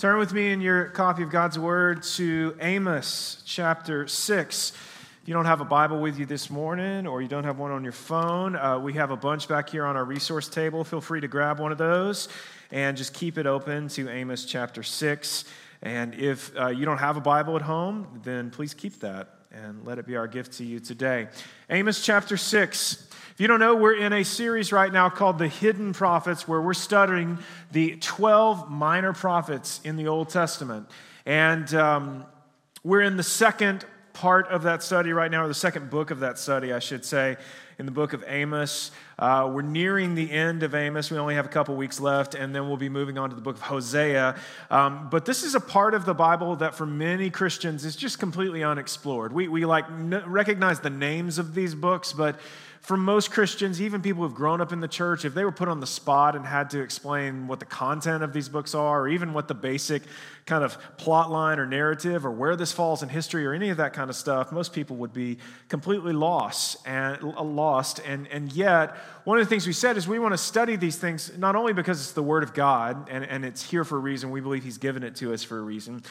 Turn 0.00 0.18
with 0.18 0.32
me 0.32 0.50
in 0.50 0.62
your 0.62 0.86
copy 0.86 1.22
of 1.24 1.28
God's 1.28 1.58
Word 1.58 2.04
to 2.14 2.56
Amos 2.58 3.42
chapter 3.44 4.08
6. 4.08 4.70
If 4.70 5.28
you 5.28 5.34
don't 5.34 5.44
have 5.44 5.60
a 5.60 5.66
Bible 5.66 6.00
with 6.00 6.18
you 6.18 6.24
this 6.24 6.48
morning 6.48 7.06
or 7.06 7.20
you 7.20 7.28
don't 7.28 7.44
have 7.44 7.58
one 7.58 7.70
on 7.70 7.82
your 7.82 7.92
phone, 7.92 8.56
uh, 8.56 8.78
we 8.78 8.94
have 8.94 9.10
a 9.10 9.16
bunch 9.16 9.46
back 9.46 9.68
here 9.68 9.84
on 9.84 9.98
our 9.98 10.04
resource 10.06 10.48
table. 10.48 10.84
Feel 10.84 11.02
free 11.02 11.20
to 11.20 11.28
grab 11.28 11.58
one 11.58 11.70
of 11.70 11.76
those 11.76 12.30
and 12.70 12.96
just 12.96 13.12
keep 13.12 13.36
it 13.36 13.44
open 13.44 13.88
to 13.88 14.08
Amos 14.08 14.46
chapter 14.46 14.82
6. 14.82 15.44
And 15.82 16.14
if 16.14 16.58
uh, 16.58 16.68
you 16.68 16.86
don't 16.86 16.96
have 16.96 17.18
a 17.18 17.20
Bible 17.20 17.56
at 17.56 17.62
home, 17.62 18.22
then 18.24 18.48
please 18.48 18.72
keep 18.72 19.00
that 19.00 19.28
and 19.52 19.84
let 19.84 19.98
it 19.98 20.06
be 20.06 20.16
our 20.16 20.26
gift 20.26 20.54
to 20.54 20.64
you 20.64 20.80
today. 20.80 21.28
Amos 21.68 22.02
chapter 22.02 22.38
6. 22.38 23.09
You 23.40 23.46
don't 23.46 23.58
know, 23.58 23.74
we're 23.74 23.94
in 23.94 24.12
a 24.12 24.22
series 24.22 24.70
right 24.70 24.92
now 24.92 25.08
called 25.08 25.38
The 25.38 25.48
Hidden 25.48 25.94
Prophets, 25.94 26.46
where 26.46 26.60
we're 26.60 26.74
studying 26.74 27.38
the 27.72 27.96
12 27.96 28.70
minor 28.70 29.14
prophets 29.14 29.80
in 29.82 29.96
the 29.96 30.08
Old 30.08 30.28
Testament. 30.28 30.90
And 31.24 31.72
um, 31.72 32.26
we're 32.84 33.00
in 33.00 33.16
the 33.16 33.22
second 33.22 33.86
part 34.12 34.48
of 34.48 34.64
that 34.64 34.82
study 34.82 35.14
right 35.14 35.30
now, 35.30 35.44
or 35.44 35.48
the 35.48 35.54
second 35.54 35.88
book 35.88 36.10
of 36.10 36.20
that 36.20 36.38
study, 36.38 36.70
I 36.70 36.80
should 36.80 37.02
say, 37.02 37.38
in 37.78 37.86
the 37.86 37.92
book 37.92 38.12
of 38.12 38.22
Amos. 38.26 38.90
Uh, 39.18 39.50
we're 39.50 39.62
nearing 39.62 40.14
the 40.14 40.30
end 40.30 40.62
of 40.62 40.74
Amos. 40.74 41.10
We 41.10 41.16
only 41.16 41.36
have 41.36 41.46
a 41.46 41.50
couple 41.50 41.74
weeks 41.76 41.98
left, 41.98 42.34
and 42.34 42.54
then 42.54 42.68
we'll 42.68 42.76
be 42.76 42.90
moving 42.90 43.16
on 43.16 43.30
to 43.30 43.34
the 43.34 43.40
book 43.40 43.56
of 43.56 43.62
Hosea. 43.62 44.36
Um, 44.68 45.08
but 45.10 45.24
this 45.24 45.44
is 45.44 45.54
a 45.54 45.60
part 45.60 45.94
of 45.94 46.04
the 46.04 46.12
Bible 46.12 46.56
that 46.56 46.74
for 46.74 46.84
many 46.84 47.30
Christians 47.30 47.86
is 47.86 47.96
just 47.96 48.18
completely 48.18 48.62
unexplored. 48.62 49.32
We, 49.32 49.48
we 49.48 49.64
like 49.64 49.86
n- 49.88 50.22
recognize 50.26 50.80
the 50.80 50.90
names 50.90 51.38
of 51.38 51.54
these 51.54 51.74
books, 51.74 52.12
but 52.12 52.38
for 52.80 52.96
most 52.96 53.30
Christians, 53.30 53.80
even 53.80 54.00
people 54.00 54.22
who've 54.22 54.34
grown 54.34 54.62
up 54.62 54.72
in 54.72 54.80
the 54.80 54.88
church, 54.88 55.26
if 55.26 55.34
they 55.34 55.44
were 55.44 55.52
put 55.52 55.68
on 55.68 55.80
the 55.80 55.86
spot 55.86 56.34
and 56.34 56.46
had 56.46 56.70
to 56.70 56.80
explain 56.80 57.46
what 57.46 57.60
the 57.60 57.66
content 57.66 58.22
of 58.22 58.32
these 58.32 58.48
books 58.48 58.74
are, 58.74 59.02
or 59.02 59.08
even 59.08 59.34
what 59.34 59.48
the 59.48 59.54
basic 59.54 60.02
kind 60.46 60.64
of 60.64 60.78
plot 60.96 61.30
line 61.30 61.58
or 61.58 61.66
narrative, 61.66 62.24
or 62.24 62.30
where 62.30 62.56
this 62.56 62.72
falls 62.72 63.02
in 63.02 63.10
history, 63.10 63.46
or 63.46 63.52
any 63.52 63.68
of 63.68 63.76
that 63.76 63.92
kind 63.92 64.08
of 64.08 64.16
stuff, 64.16 64.50
most 64.50 64.72
people 64.72 64.96
would 64.96 65.12
be 65.12 65.36
completely 65.68 66.14
lost 66.14 66.78
and 66.86 67.22
uh, 67.22 67.42
lost. 67.42 68.00
And, 68.06 68.26
and 68.28 68.50
yet, 68.50 68.96
one 69.24 69.38
of 69.38 69.44
the 69.44 69.50
things 69.50 69.66
we 69.66 69.74
said 69.74 69.98
is 69.98 70.08
we 70.08 70.18
want 70.18 70.32
to 70.32 70.38
study 70.38 70.76
these 70.76 70.96
things 70.96 71.36
not 71.36 71.56
only 71.56 71.74
because 71.74 72.00
it's 72.00 72.12
the 72.12 72.22
Word 72.22 72.42
of 72.42 72.54
God 72.54 73.08
and, 73.10 73.24
and 73.24 73.44
it's 73.44 73.62
here 73.62 73.84
for 73.84 73.96
a 73.96 74.00
reason, 74.00 74.30
we 74.30 74.40
believe 74.40 74.64
He's 74.64 74.78
given 74.78 75.02
it 75.02 75.16
to 75.16 75.34
us 75.34 75.44
for 75.44 75.58
a 75.58 75.62
reason, 75.62 76.02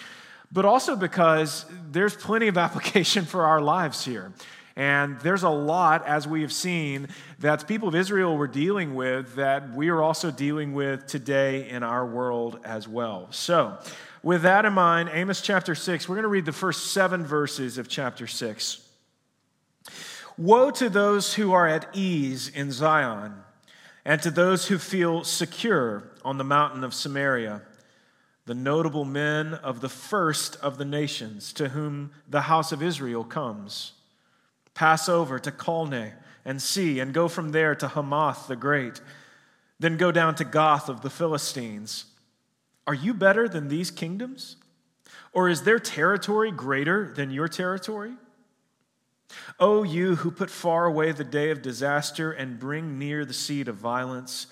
but 0.51 0.65
also 0.65 0.95
because 0.95 1.65
there's 1.91 2.15
plenty 2.15 2.47
of 2.47 2.57
application 2.59 3.25
for 3.25 3.45
our 3.45 3.59
lives 3.59 4.05
here. 4.05 4.31
And 4.79 5.19
there's 5.19 5.43
a 5.43 5.49
lot, 5.49 6.07
as 6.07 6.25
we 6.25 6.41
have 6.41 6.53
seen, 6.53 7.09
that 7.39 7.59
the 7.59 7.65
people 7.65 7.89
of 7.89 7.95
Israel 7.95 8.37
were 8.37 8.47
dealing 8.47 8.95
with 8.95 9.35
that 9.35 9.73
we 9.73 9.89
are 9.89 10.01
also 10.01 10.31
dealing 10.31 10.73
with 10.73 11.05
today 11.05 11.69
in 11.69 11.83
our 11.83 12.05
world 12.05 12.61
as 12.63 12.87
well. 12.87 13.27
So, 13.31 13.77
with 14.23 14.43
that 14.43 14.63
in 14.63 14.71
mind, 14.71 15.09
Amos 15.11 15.41
chapter 15.41 15.75
6, 15.75 16.07
we're 16.07 16.15
going 16.15 16.23
to 16.23 16.29
read 16.29 16.45
the 16.45 16.53
first 16.53 16.93
seven 16.93 17.25
verses 17.25 17.77
of 17.77 17.89
chapter 17.89 18.25
6. 18.25 18.79
Woe 20.37 20.71
to 20.71 20.87
those 20.87 21.33
who 21.33 21.51
are 21.51 21.67
at 21.67 21.89
ease 21.91 22.47
in 22.47 22.71
Zion, 22.71 23.33
and 24.05 24.21
to 24.21 24.31
those 24.31 24.69
who 24.69 24.77
feel 24.77 25.25
secure 25.25 26.03
on 26.23 26.37
the 26.37 26.45
mountain 26.45 26.85
of 26.85 26.93
Samaria, 26.93 27.63
the 28.45 28.55
notable 28.55 29.03
men 29.03 29.55
of 29.55 29.81
the 29.81 29.89
first 29.89 30.55
of 30.61 30.77
the 30.77 30.85
nations 30.85 31.51
to 31.51 31.67
whom 31.67 32.11
the 32.29 32.43
house 32.43 32.71
of 32.71 32.81
Israel 32.81 33.25
comes. 33.25 33.91
Pass 34.79 35.09
over 35.09 35.39
to 35.39 35.51
Calneh 35.51 36.13
and 36.45 36.61
see, 36.61 37.01
and 37.01 37.13
go 37.13 37.27
from 37.27 37.51
there 37.51 37.75
to 37.75 37.89
Hamath 37.89 38.47
the 38.47 38.55
Great. 38.55 39.01
Then 39.77 39.97
go 39.97 40.09
down 40.09 40.35
to 40.35 40.45
Gath 40.45 40.87
of 40.87 41.01
the 41.01 41.09
Philistines. 41.09 42.05
Are 42.87 42.93
you 42.93 43.13
better 43.13 43.49
than 43.49 43.67
these 43.67 43.91
kingdoms? 43.91 44.55
Or 45.33 45.49
is 45.49 45.63
their 45.63 45.79
territory 45.79 46.49
greater 46.49 47.11
than 47.13 47.29
your 47.29 47.49
territory? 47.49 48.13
O 49.59 49.83
you 49.83 50.15
who 50.15 50.31
put 50.31 50.49
far 50.49 50.85
away 50.85 51.11
the 51.11 51.25
day 51.25 51.51
of 51.51 51.61
disaster 51.61 52.31
and 52.31 52.57
bring 52.57 52.97
near 52.97 53.25
the 53.25 53.33
seed 53.33 53.67
of 53.67 53.75
violence, 53.75 54.47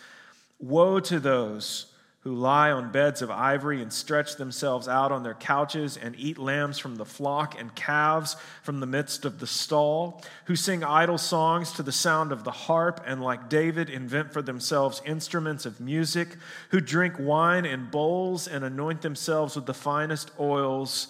woe 0.59 0.99
to 0.99 1.21
those 1.21 1.93
who 2.27 2.35
lie 2.35 2.71
on 2.71 2.91
beds 2.91 3.21
of 3.21 3.31
ivory 3.31 3.81
and 3.81 3.93
stretch 3.93 4.35
themselves 4.35 4.85
out 4.85 5.13
on 5.13 5.23
their 5.23 5.33
couches 5.33 5.95
and 5.95 6.13
eat 6.19 6.37
lambs 6.37 6.77
from 6.77 6.97
the 6.97 7.05
flock 7.05 7.57
and 7.57 7.73
calves 7.73 8.35
from 8.61 8.81
the 8.81 8.85
midst 8.85 9.23
of 9.23 9.39
the 9.39 9.47
stall, 9.47 10.21
who 10.43 10.53
sing 10.53 10.83
idle 10.83 11.17
songs 11.17 11.71
to 11.71 11.81
the 11.81 11.91
sound 11.93 12.33
of 12.33 12.43
the 12.43 12.51
harp 12.51 13.01
and, 13.07 13.23
like 13.23 13.47
David, 13.47 13.89
invent 13.89 14.33
for 14.33 14.41
themselves 14.41 15.01
instruments 15.05 15.65
of 15.65 15.79
music, 15.79 16.35
who 16.71 16.81
drink 16.81 17.15
wine 17.17 17.65
in 17.65 17.89
bowls 17.89 18.45
and 18.45 18.65
anoint 18.65 19.03
themselves 19.03 19.55
with 19.55 19.65
the 19.65 19.73
finest 19.73 20.29
oils, 20.37 21.07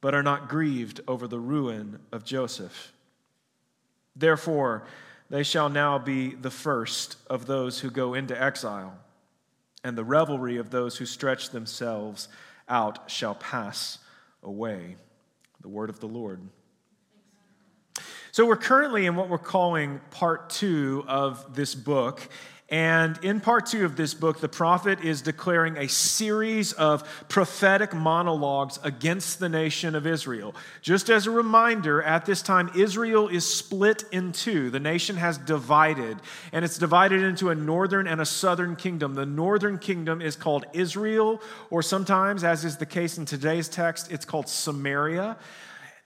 but 0.00 0.14
are 0.14 0.22
not 0.22 0.48
grieved 0.48 1.00
over 1.08 1.26
the 1.26 1.40
ruin 1.40 1.98
of 2.12 2.24
Joseph. 2.24 2.92
Therefore, 4.14 4.84
they 5.28 5.42
shall 5.42 5.68
now 5.68 5.98
be 5.98 6.36
the 6.36 6.52
first 6.52 7.16
of 7.28 7.46
those 7.46 7.80
who 7.80 7.90
go 7.90 8.14
into 8.14 8.40
exile 8.40 8.96
and 9.86 9.96
the 9.96 10.02
revelry 10.02 10.56
of 10.56 10.70
those 10.70 10.96
who 10.96 11.06
stretch 11.06 11.50
themselves 11.50 12.26
out 12.68 13.08
shall 13.08 13.36
pass 13.36 13.98
away. 14.42 14.96
The 15.60 15.68
word 15.68 15.90
of 15.90 16.00
the 16.00 16.08
Lord. 16.08 16.40
So, 18.32 18.44
we're 18.46 18.56
currently 18.56 19.06
in 19.06 19.14
what 19.14 19.28
we're 19.28 19.38
calling 19.38 20.00
part 20.10 20.50
two 20.50 21.04
of 21.06 21.54
this 21.54 21.76
book. 21.76 22.28
And 22.68 23.16
in 23.22 23.38
part 23.38 23.66
two 23.66 23.84
of 23.84 23.94
this 23.94 24.12
book, 24.12 24.40
the 24.40 24.48
prophet 24.48 25.00
is 25.04 25.22
declaring 25.22 25.76
a 25.76 25.88
series 25.88 26.72
of 26.72 27.08
prophetic 27.28 27.94
monologues 27.94 28.80
against 28.82 29.38
the 29.38 29.48
nation 29.48 29.94
of 29.94 30.04
Israel. 30.04 30.52
Just 30.82 31.08
as 31.08 31.28
a 31.28 31.30
reminder, 31.30 32.02
at 32.02 32.26
this 32.26 32.42
time, 32.42 32.68
Israel 32.74 33.28
is 33.28 33.46
split 33.48 34.02
in 34.10 34.32
two. 34.32 34.70
The 34.70 34.80
nation 34.80 35.14
has 35.14 35.38
divided, 35.38 36.18
and 36.50 36.64
it's 36.64 36.76
divided 36.76 37.22
into 37.22 37.50
a 37.50 37.54
northern 37.54 38.08
and 38.08 38.20
a 38.20 38.26
southern 38.26 38.74
kingdom. 38.74 39.14
The 39.14 39.26
northern 39.26 39.78
kingdom 39.78 40.20
is 40.20 40.34
called 40.34 40.64
Israel, 40.72 41.40
or 41.70 41.82
sometimes, 41.82 42.42
as 42.42 42.64
is 42.64 42.78
the 42.78 42.86
case 42.86 43.16
in 43.16 43.26
today's 43.26 43.68
text, 43.68 44.10
it's 44.10 44.24
called 44.24 44.48
Samaria. 44.48 45.36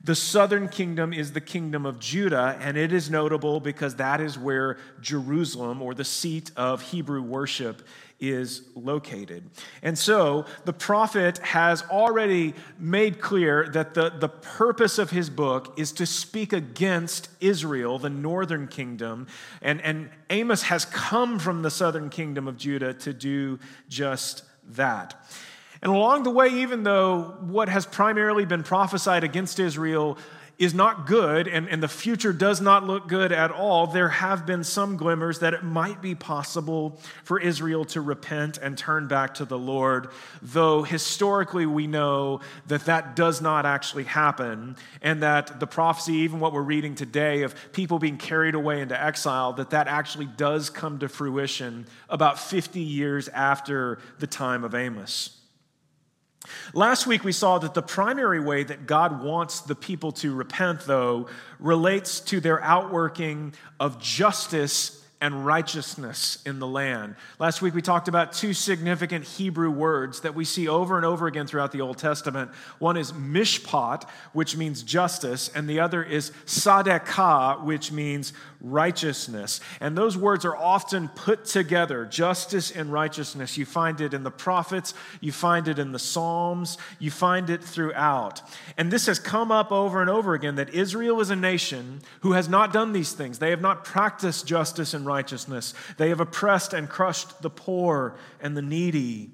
The 0.03 0.15
southern 0.15 0.69
kingdom 0.69 1.12
is 1.12 1.33
the 1.33 1.43
kingdom 1.43 1.84
of 1.84 1.99
Judah, 1.99 2.56
and 2.61 2.78
it 2.78 2.91
is 2.91 3.11
notable 3.11 3.61
because 3.61 3.97
that 3.97 4.21
is 4.21 4.38
where 4.38 4.78
Jerusalem, 5.03 5.83
or 5.83 5.93
the 5.93 6.06
seat 6.06 6.50
of 6.56 6.81
Hebrew 6.81 7.21
worship, 7.21 7.83
is 8.19 8.62
located. 8.75 9.50
And 9.83 9.99
so 9.99 10.47
the 10.65 10.72
prophet 10.72 11.38
has 11.38 11.83
already 11.83 12.55
made 12.78 13.21
clear 13.21 13.69
that 13.72 13.93
the, 13.93 14.11
the 14.11 14.28
purpose 14.28 14.99
of 14.99 15.11
his 15.11 15.28
book 15.28 15.78
is 15.78 15.93
to 15.93 16.06
speak 16.06 16.55
against 16.55 17.28
Israel, 17.41 17.99
the 17.99 18.11
northern 18.11 18.69
kingdom. 18.69 19.27
And, 19.61 19.82
and 19.82 20.11
Amos 20.31 20.62
has 20.62 20.87
come 20.87 21.38
from 21.38 21.61
the 21.61 21.71
southern 21.71 22.09
kingdom 22.09 22.49
of 22.49 22.56
Judah 22.56 22.94
to 22.94 23.12
do 23.12 23.59
just 23.88 24.44
that. 24.71 25.15
And 25.82 25.91
along 25.91 26.24
the 26.24 26.30
way, 26.30 26.48
even 26.48 26.82
though 26.82 27.36
what 27.41 27.68
has 27.68 27.86
primarily 27.86 28.44
been 28.44 28.62
prophesied 28.62 29.24
against 29.24 29.58
Israel 29.58 30.18
is 30.60 30.74
not 30.74 31.06
good 31.06 31.48
and, 31.48 31.70
and 31.70 31.82
the 31.82 31.88
future 31.88 32.34
does 32.34 32.60
not 32.60 32.86
look 32.86 33.08
good 33.08 33.32
at 33.32 33.50
all, 33.50 33.86
there 33.86 34.10
have 34.10 34.44
been 34.44 34.62
some 34.62 34.98
glimmers 34.98 35.38
that 35.38 35.54
it 35.54 35.64
might 35.64 36.02
be 36.02 36.14
possible 36.14 37.00
for 37.24 37.40
Israel 37.40 37.86
to 37.86 37.98
repent 38.02 38.58
and 38.58 38.76
turn 38.76 39.08
back 39.08 39.32
to 39.32 39.46
the 39.46 39.56
Lord, 39.56 40.08
though 40.42 40.82
historically 40.82 41.64
we 41.64 41.86
know 41.86 42.40
that 42.66 42.84
that 42.84 43.16
does 43.16 43.40
not 43.40 43.64
actually 43.64 44.04
happen, 44.04 44.76
and 45.00 45.22
that 45.22 45.60
the 45.60 45.66
prophecy, 45.66 46.12
even 46.16 46.40
what 46.40 46.52
we're 46.52 46.60
reading 46.60 46.94
today 46.94 47.40
of 47.40 47.54
people 47.72 47.98
being 47.98 48.19
carried 48.19 48.54
away 48.54 48.82
into 48.82 49.02
exile, 49.02 49.54
that 49.54 49.70
that 49.70 49.88
actually 49.88 50.26
does 50.26 50.69
come 50.69 50.98
to 50.98 51.08
fruition 51.08 51.86
about 52.10 52.38
50 52.38 52.80
years 52.80 53.28
after 53.28 53.98
the 54.19 54.26
time 54.26 54.62
of 54.62 54.74
Amos. 54.74 55.39
Last 56.72 57.06
week, 57.06 57.22
we 57.22 57.32
saw 57.32 57.58
that 57.58 57.75
the 57.75 57.82
primary 57.82 58.40
way 58.40 58.64
that 58.64 58.87
God 58.87 59.22
wants 59.22 59.60
the 59.60 59.75
people 59.75 60.12
to 60.12 60.34
repent, 60.34 60.81
though, 60.81 61.28
relates 61.58 62.20
to 62.20 62.40
their 62.40 62.62
outworking 62.62 63.52
of 63.78 64.00
justice 64.00 65.00
and 65.20 65.44
righteousness 65.44 66.38
in 66.46 66.58
the 66.58 66.67
land. 66.67 67.14
Last 67.38 67.61
week 67.61 67.75
we 67.75 67.82
talked 67.82 68.08
about 68.08 68.32
two 68.32 68.55
significant 68.55 69.25
Hebrew 69.25 69.70
words 69.70 70.20
that 70.22 70.34
we 70.34 70.44
see 70.44 70.67
over 70.67 70.96
and 70.96 71.05
over 71.05 71.26
again 71.26 71.46
throughout 71.46 71.72
the 71.72 71.82
Old 71.82 71.99
Testament. 71.99 72.50
One 72.78 72.96
is 72.96 73.12
mishpat, 73.12 74.08
which 74.32 74.56
means 74.56 74.82
justice, 74.82 75.50
and 75.55 75.69
the 75.69 75.81
other 75.81 76.02
is 76.02 76.32
tzedakah, 76.46 77.64
which 77.64 77.93
means 77.93 78.32
righteousness. 78.62 79.61
And 79.81 79.96
those 79.96 80.17
words 80.17 80.44
are 80.44 80.56
often 80.56 81.08
put 81.08 81.44
together, 81.44 82.06
justice 82.06 82.70
and 82.70 82.93
righteousness. 82.93 83.58
You 83.58 83.67
find 83.67 84.00
it 84.00 84.14
in 84.14 84.22
the 84.22 84.31
prophets, 84.31 84.94
you 85.20 85.32
find 85.32 85.69
it 85.69 85.78
in 85.78 85.93
the 85.93 85.99
Psalms, 85.99 86.78
you 86.99 87.11
find 87.11 87.50
it 87.50 87.62
throughout. 87.62 88.43
And 88.76 88.90
this 88.90 89.06
has 89.06 89.19
come 89.19 89.50
up 89.50 89.70
over 89.70 90.00
and 90.00 90.11
over 90.11 90.34
again 90.34 90.55
that 90.56 90.70
Israel 90.70 91.20
is 91.20 91.31
a 91.31 91.37
nation 91.37 92.00
who 92.20 92.32
has 92.32 92.49
not 92.49 92.72
done 92.72 92.93
these 92.93 93.12
things. 93.12 93.38
They 93.38 93.50
have 93.50 93.61
not 93.61 93.84
practiced 93.84 94.46
justice 94.46 94.94
and 94.94 95.06
righteousness. 95.10 95.74
They 95.98 96.08
have 96.10 96.20
oppressed 96.20 96.72
and 96.72 96.88
crushed 96.88 97.42
the 97.42 97.50
poor 97.50 98.16
and 98.40 98.56
the 98.56 98.62
needy. 98.62 99.32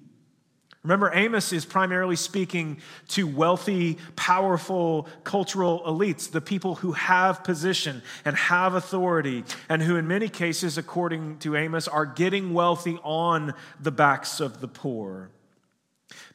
Remember, 0.83 1.11
Amos 1.13 1.53
is 1.53 1.65
primarily 1.65 2.15
speaking 2.15 2.79
to 3.09 3.27
wealthy, 3.27 3.99
powerful 4.15 5.09
cultural 5.25 5.83
elites, 5.85 6.31
the 6.31 6.41
people 6.41 6.77
who 6.77 6.93
have 6.93 7.43
position 7.43 8.03
and 8.25 8.37
have 8.37 8.75
authority, 8.75 9.43
and 9.69 9.83
who, 9.83 9.97
in 9.97 10.07
many 10.07 10.29
cases, 10.29 10.79
according 10.79 11.39
to 11.41 11.57
Amos, 11.57 11.89
are 11.89 12.07
getting 12.07 12.55
wealthy 12.55 13.01
on 13.03 13.53
the 13.81 13.91
backs 13.91 14.39
of 14.39 14.61
the 14.61 14.69
poor. 14.69 15.31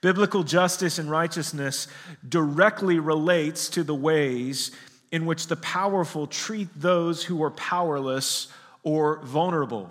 Biblical 0.01 0.43
justice 0.43 0.99
and 0.99 1.09
righteousness 1.09 1.87
directly 2.27 2.99
relates 2.99 3.69
to 3.69 3.83
the 3.85 3.95
ways 3.95 4.71
in 5.13 5.25
which 5.25 5.47
the 5.47 5.55
powerful 5.55 6.27
treat 6.27 6.67
those 6.75 7.23
who 7.23 7.41
are 7.41 7.51
powerless 7.51 8.47
or 8.83 9.21
vulnerable. 9.23 9.89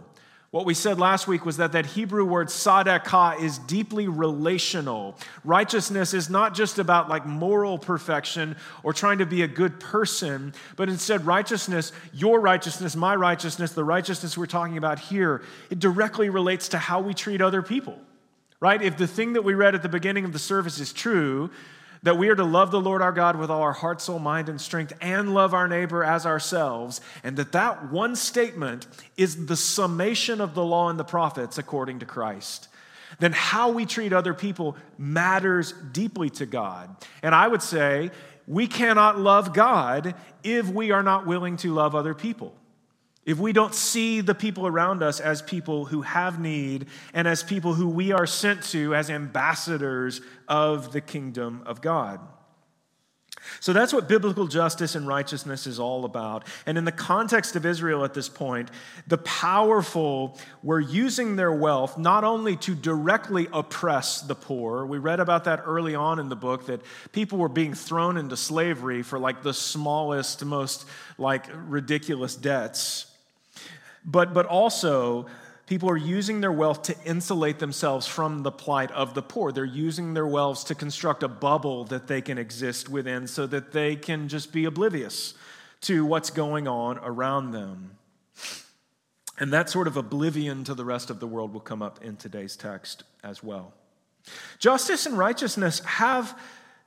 What 0.50 0.66
we 0.66 0.74
said 0.74 0.98
last 0.98 1.28
week 1.28 1.46
was 1.46 1.58
that 1.58 1.72
that 1.72 1.86
Hebrew 1.86 2.24
word 2.24 2.48
tzedakah 2.48 3.40
is 3.40 3.58
deeply 3.58 4.08
relational. 4.08 5.16
Righteousness 5.44 6.12
is 6.12 6.28
not 6.28 6.54
just 6.54 6.80
about 6.80 7.08
like 7.08 7.24
moral 7.24 7.78
perfection 7.78 8.56
or 8.82 8.92
trying 8.92 9.18
to 9.18 9.26
be 9.26 9.42
a 9.42 9.48
good 9.48 9.78
person, 9.78 10.52
but 10.74 10.88
instead 10.88 11.24
righteousness, 11.24 11.92
your 12.12 12.40
righteousness, 12.40 12.96
my 12.96 13.14
righteousness, 13.14 13.74
the 13.74 13.84
righteousness 13.84 14.36
we're 14.36 14.46
talking 14.46 14.76
about 14.76 14.98
here, 14.98 15.42
it 15.70 15.78
directly 15.78 16.30
relates 16.30 16.70
to 16.70 16.78
how 16.78 17.00
we 17.00 17.14
treat 17.14 17.40
other 17.40 17.62
people. 17.62 17.96
Right? 18.58 18.82
If 18.82 18.96
the 18.96 19.06
thing 19.06 19.34
that 19.34 19.42
we 19.42 19.54
read 19.54 19.76
at 19.76 19.82
the 19.82 19.88
beginning 19.88 20.24
of 20.24 20.32
the 20.32 20.40
service 20.40 20.80
is 20.80 20.92
true, 20.92 21.50
that 22.02 22.16
we 22.16 22.28
are 22.28 22.34
to 22.34 22.44
love 22.44 22.70
the 22.70 22.80
Lord 22.80 23.02
our 23.02 23.12
God 23.12 23.36
with 23.36 23.50
all 23.50 23.62
our 23.62 23.72
heart, 23.72 24.00
soul, 24.00 24.18
mind, 24.18 24.48
and 24.48 24.60
strength, 24.60 24.92
and 25.00 25.34
love 25.34 25.52
our 25.52 25.68
neighbor 25.68 26.02
as 26.02 26.24
ourselves, 26.24 27.00
and 27.22 27.36
that 27.36 27.52
that 27.52 27.90
one 27.90 28.16
statement 28.16 28.86
is 29.16 29.46
the 29.46 29.56
summation 29.56 30.40
of 30.40 30.54
the 30.54 30.64
law 30.64 30.88
and 30.88 30.98
the 30.98 31.04
prophets 31.04 31.58
according 31.58 31.98
to 31.98 32.06
Christ, 32.06 32.68
then 33.18 33.32
how 33.32 33.70
we 33.70 33.84
treat 33.84 34.12
other 34.12 34.34
people 34.34 34.76
matters 34.96 35.72
deeply 35.92 36.30
to 36.30 36.46
God. 36.46 36.94
And 37.22 37.34
I 37.34 37.48
would 37.48 37.62
say 37.62 38.10
we 38.46 38.66
cannot 38.66 39.18
love 39.18 39.52
God 39.52 40.14
if 40.42 40.68
we 40.68 40.90
are 40.92 41.02
not 41.02 41.26
willing 41.26 41.56
to 41.58 41.72
love 41.74 41.94
other 41.94 42.14
people. 42.14 42.54
If 43.26 43.38
we 43.38 43.52
don't 43.52 43.74
see 43.74 44.22
the 44.22 44.34
people 44.34 44.66
around 44.66 45.02
us 45.02 45.20
as 45.20 45.42
people 45.42 45.84
who 45.84 46.02
have 46.02 46.40
need 46.40 46.86
and 47.12 47.28
as 47.28 47.42
people 47.42 47.74
who 47.74 47.88
we 47.88 48.12
are 48.12 48.26
sent 48.26 48.62
to 48.64 48.94
as 48.94 49.10
ambassadors 49.10 50.20
of 50.48 50.92
the 50.92 51.00
kingdom 51.00 51.62
of 51.66 51.80
God. 51.80 52.20
So 53.58 53.72
that's 53.72 53.92
what 53.92 54.08
biblical 54.08 54.46
justice 54.46 54.94
and 54.94 55.06
righteousness 55.06 55.66
is 55.66 55.80
all 55.80 56.04
about. 56.04 56.46
And 56.66 56.78
in 56.78 56.84
the 56.84 56.92
context 56.92 57.56
of 57.56 57.66
Israel 57.66 58.04
at 58.04 58.14
this 58.14 58.28
point, 58.28 58.70
the 59.06 59.18
powerful 59.18 60.38
were 60.62 60.80
using 60.80 61.36
their 61.36 61.52
wealth 61.52 61.98
not 61.98 62.22
only 62.22 62.56
to 62.56 62.74
directly 62.74 63.48
oppress 63.52 64.20
the 64.20 64.34
poor. 64.34 64.84
We 64.86 64.98
read 64.98 65.20
about 65.20 65.44
that 65.44 65.62
early 65.64 65.94
on 65.94 66.18
in 66.18 66.28
the 66.28 66.36
book 66.36 66.66
that 66.66 66.82
people 67.12 67.38
were 67.38 67.48
being 67.48 67.74
thrown 67.74 68.16
into 68.16 68.36
slavery 68.36 69.02
for 69.02 69.18
like 69.18 69.42
the 69.42 69.54
smallest, 69.54 70.44
most 70.44 70.86
like 71.18 71.46
ridiculous 71.52 72.36
debts. 72.36 73.06
But, 74.04 74.32
but 74.32 74.46
also, 74.46 75.26
people 75.66 75.88
are 75.90 75.96
using 75.96 76.40
their 76.40 76.52
wealth 76.52 76.82
to 76.82 76.96
insulate 77.04 77.58
themselves 77.58 78.06
from 78.06 78.42
the 78.42 78.50
plight 78.50 78.90
of 78.92 79.14
the 79.14 79.22
poor. 79.22 79.52
They're 79.52 79.64
using 79.64 80.14
their 80.14 80.26
wealth 80.26 80.66
to 80.66 80.74
construct 80.74 81.22
a 81.22 81.28
bubble 81.28 81.84
that 81.84 82.06
they 82.06 82.20
can 82.20 82.38
exist 82.38 82.88
within 82.88 83.26
so 83.26 83.46
that 83.46 83.72
they 83.72 83.96
can 83.96 84.28
just 84.28 84.52
be 84.52 84.64
oblivious 84.64 85.34
to 85.82 86.04
what's 86.04 86.30
going 86.30 86.66
on 86.66 86.98
around 86.98 87.52
them. 87.52 87.96
And 89.38 89.52
that 89.52 89.70
sort 89.70 89.86
of 89.86 89.96
oblivion 89.96 90.64
to 90.64 90.74
the 90.74 90.84
rest 90.84 91.08
of 91.08 91.20
the 91.20 91.26
world 91.26 91.52
will 91.52 91.60
come 91.60 91.82
up 91.82 92.04
in 92.04 92.16
today's 92.16 92.56
text 92.56 93.04
as 93.24 93.42
well. 93.42 93.72
Justice 94.58 95.06
and 95.06 95.16
righteousness 95.16 95.80
have 95.80 96.38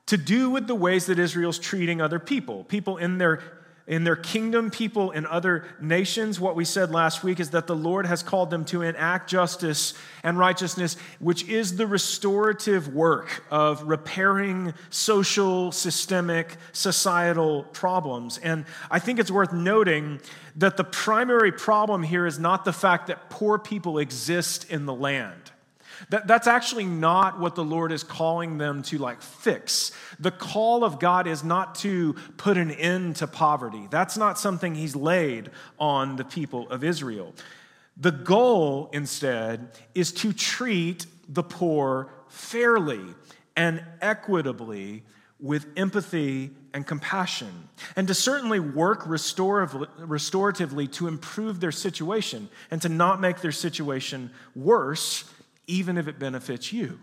to 0.06 0.18
do 0.18 0.50
with 0.50 0.68
the 0.68 0.76
ways 0.76 1.08
that 1.08 1.18
Israel's 1.18 1.58
treating 1.58 2.02
other 2.02 2.20
people, 2.20 2.64
people 2.66 2.98
in 2.98 3.18
their 3.18 3.42
in 3.86 4.06
their 4.06 4.16
kingdom, 4.16 4.72
people 4.72 5.12
in 5.12 5.26
other 5.26 5.66
nations. 5.82 6.40
What 6.40 6.56
we 6.56 6.64
said 6.64 6.92
last 6.92 7.24
week 7.24 7.40
is 7.40 7.50
that 7.50 7.68
the 7.68 7.76
Lord 7.76 8.06
has 8.06 8.24
called 8.24 8.50
them 8.50 8.64
to 8.66 8.82
enact 8.82 9.30
justice 9.30 9.94
and 10.24 10.38
righteousness, 10.40 10.96
which 11.20 11.48
is 11.50 11.76
the 11.76 11.86
restorative 11.86 12.94
work 12.94 13.44
of 13.52 13.84
repairing 13.84 14.74
social, 14.90 15.72
systemic, 15.72 16.56
societal 16.72 17.64
problems. 17.64 18.38
And 18.38 18.66
I 18.90 19.00
think 19.00 19.20
it's 19.20 19.32
worth 19.32 19.52
noting 19.52 20.22
that 20.56 20.78
the 20.78 20.86
primary 20.86 21.52
problem 21.52 22.04
here 22.04 22.26
is 22.26 22.40
not 22.40 22.64
the 22.64 22.74
fact 22.74 23.08
that 23.08 23.30
poor 23.30 23.60
people 23.60 23.98
exist 23.98 24.70
in 24.70 24.86
the 24.86 24.94
land. 24.94 25.53
That, 26.10 26.28
that's 26.28 26.48
actually 26.48 26.86
not 26.86 27.40
what 27.40 27.56
the 27.56 27.64
Lord 27.64 27.92
is 27.92 28.04
calling 28.04 28.58
them 28.58 28.84
to 28.84 28.98
like 28.98 29.22
fix. 29.22 29.92
The 30.20 30.32
call 30.32 30.84
of 30.84 31.00
God 31.00 31.28
is 31.28 31.44
not 31.44 31.76
to 31.76 32.14
put 32.38 32.58
an 32.58 32.72
end 32.72 33.18
to 33.18 33.28
poverty. 33.28 33.88
That's 33.90 34.18
not 34.18 34.40
something 34.40 34.76
He's 34.76 34.96
laid 34.96 35.52
on 35.80 36.16
the 36.16 36.26
people 36.26 36.70
of 36.70 36.84
Israel. 36.84 37.34
The 37.98 38.12
goal, 38.12 38.90
instead, 38.92 39.70
is 39.94 40.12
to 40.14 40.34
treat 40.34 41.06
the 41.30 41.44
poor 41.44 42.10
fairly 42.28 43.02
and 43.56 43.84
equitably 44.02 45.04
with 45.40 45.68
empathy 45.76 46.52
and 46.74 46.88
compassion, 46.88 47.68
and 47.96 48.08
to 48.08 48.14
certainly 48.14 48.60
work 48.60 49.04
restoratively 49.04 50.92
to 50.94 51.08
improve 51.08 51.60
their 51.60 51.72
situation 51.72 52.50
and 52.72 52.82
to 52.82 52.90
not 52.90 53.22
make 53.22 53.42
their 53.42 53.52
situation 53.52 54.32
worse 54.56 55.26
even 55.68 55.98
if 55.98 56.08
it 56.08 56.20
benefits 56.20 56.72
you. 56.74 57.00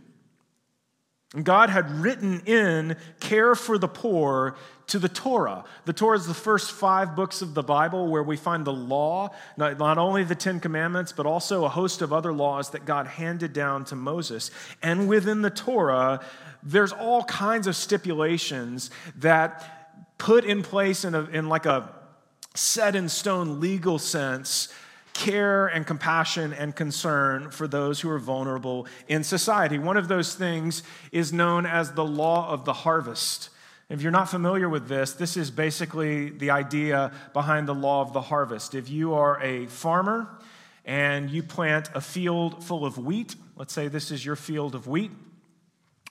And 1.34 1.44
God 1.44 1.70
had 1.70 1.88
written 1.90 2.40
in 2.44 2.96
care 3.20 3.54
for 3.54 3.78
the 3.78 3.86
poor 3.86 4.56
to 4.88 4.98
the 4.98 5.08
Torah. 5.08 5.64
The 5.84 5.92
Torah 5.92 6.18
is 6.18 6.26
the 6.26 6.34
first 6.34 6.72
five 6.72 7.14
books 7.14 7.40
of 7.40 7.54
the 7.54 7.62
Bible 7.62 8.08
where 8.08 8.24
we 8.24 8.36
find 8.36 8.64
the 8.64 8.72
law, 8.72 9.30
not, 9.56 9.78
not 9.78 9.96
only 9.96 10.24
the 10.24 10.34
Ten 10.34 10.58
Commandments, 10.58 11.12
but 11.12 11.26
also 11.26 11.64
a 11.64 11.68
host 11.68 12.02
of 12.02 12.12
other 12.12 12.32
laws 12.32 12.70
that 12.70 12.84
God 12.84 13.06
handed 13.06 13.52
down 13.52 13.84
to 13.86 13.94
Moses. 13.94 14.50
And 14.82 15.08
within 15.08 15.42
the 15.42 15.50
Torah, 15.50 16.20
there's 16.64 16.92
all 16.92 17.22
kinds 17.22 17.68
of 17.68 17.76
stipulations 17.76 18.90
that 19.18 20.16
put 20.18 20.44
in 20.44 20.64
place 20.64 21.04
in, 21.04 21.14
a, 21.14 21.22
in 21.26 21.48
like 21.48 21.64
a 21.64 21.94
set 22.56 22.96
in 22.96 23.08
stone 23.08 23.60
legal 23.60 24.00
sense 24.00 24.68
care 25.12 25.66
and 25.66 25.86
compassion 25.86 26.52
and 26.52 26.74
concern 26.74 27.50
for 27.50 27.68
those 27.68 28.00
who 28.00 28.10
are 28.10 28.18
vulnerable 28.18 28.86
in 29.08 29.24
society. 29.24 29.78
One 29.78 29.96
of 29.96 30.08
those 30.08 30.34
things 30.34 30.82
is 31.12 31.32
known 31.32 31.66
as 31.66 31.92
the 31.92 32.04
law 32.04 32.50
of 32.50 32.64
the 32.64 32.72
harvest. 32.72 33.50
If 33.88 34.02
you're 34.02 34.12
not 34.12 34.31
familiar 34.31 34.69
with 34.69 34.88
this, 34.88 35.14
this 35.14 35.36
is 35.36 35.50
basically 35.50 36.31
the 36.31 36.50
idea 36.50 37.12
behind 37.32 37.67
the 37.67 37.74
law 37.74 38.02
of 38.02 38.12
the 38.12 38.20
harvest. 38.20 38.74
If 38.74 38.88
you 38.88 39.14
are 39.14 39.43
a 39.43 39.67
farmer 39.67 40.29
and 40.84 41.29
you 41.29 41.43
plant 41.43 41.90
a 41.94 42.00
field 42.00 42.64
full 42.64 42.86
of 42.86 42.98
wheat, 42.98 43.34
let's 43.56 43.72
say 43.72 43.88
this 43.88 44.10
is 44.10 44.24
your 44.24 44.36
field 44.36 44.74
of 44.74 44.86
wheat, 44.86 45.10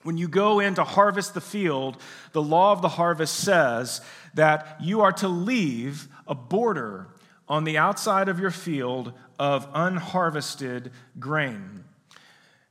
when 0.02 0.16
you 0.16 0.28
go 0.28 0.60
in 0.60 0.74
to 0.76 0.84
harvest 0.84 1.34
the 1.34 1.40
field, 1.40 1.96
the 2.32 2.42
law 2.42 2.72
of 2.72 2.80
the 2.80 2.88
harvest 2.88 3.34
says 3.34 4.00
that 4.34 4.76
you 4.80 5.02
are 5.02 5.12
to 5.12 5.28
leave 5.28 6.08
a 6.26 6.34
border 6.34 7.08
on 7.50 7.64
the 7.64 7.76
outside 7.76 8.28
of 8.28 8.38
your 8.38 8.52
field 8.52 9.12
of 9.38 9.68
unharvested 9.74 10.92
grain. 11.18 11.84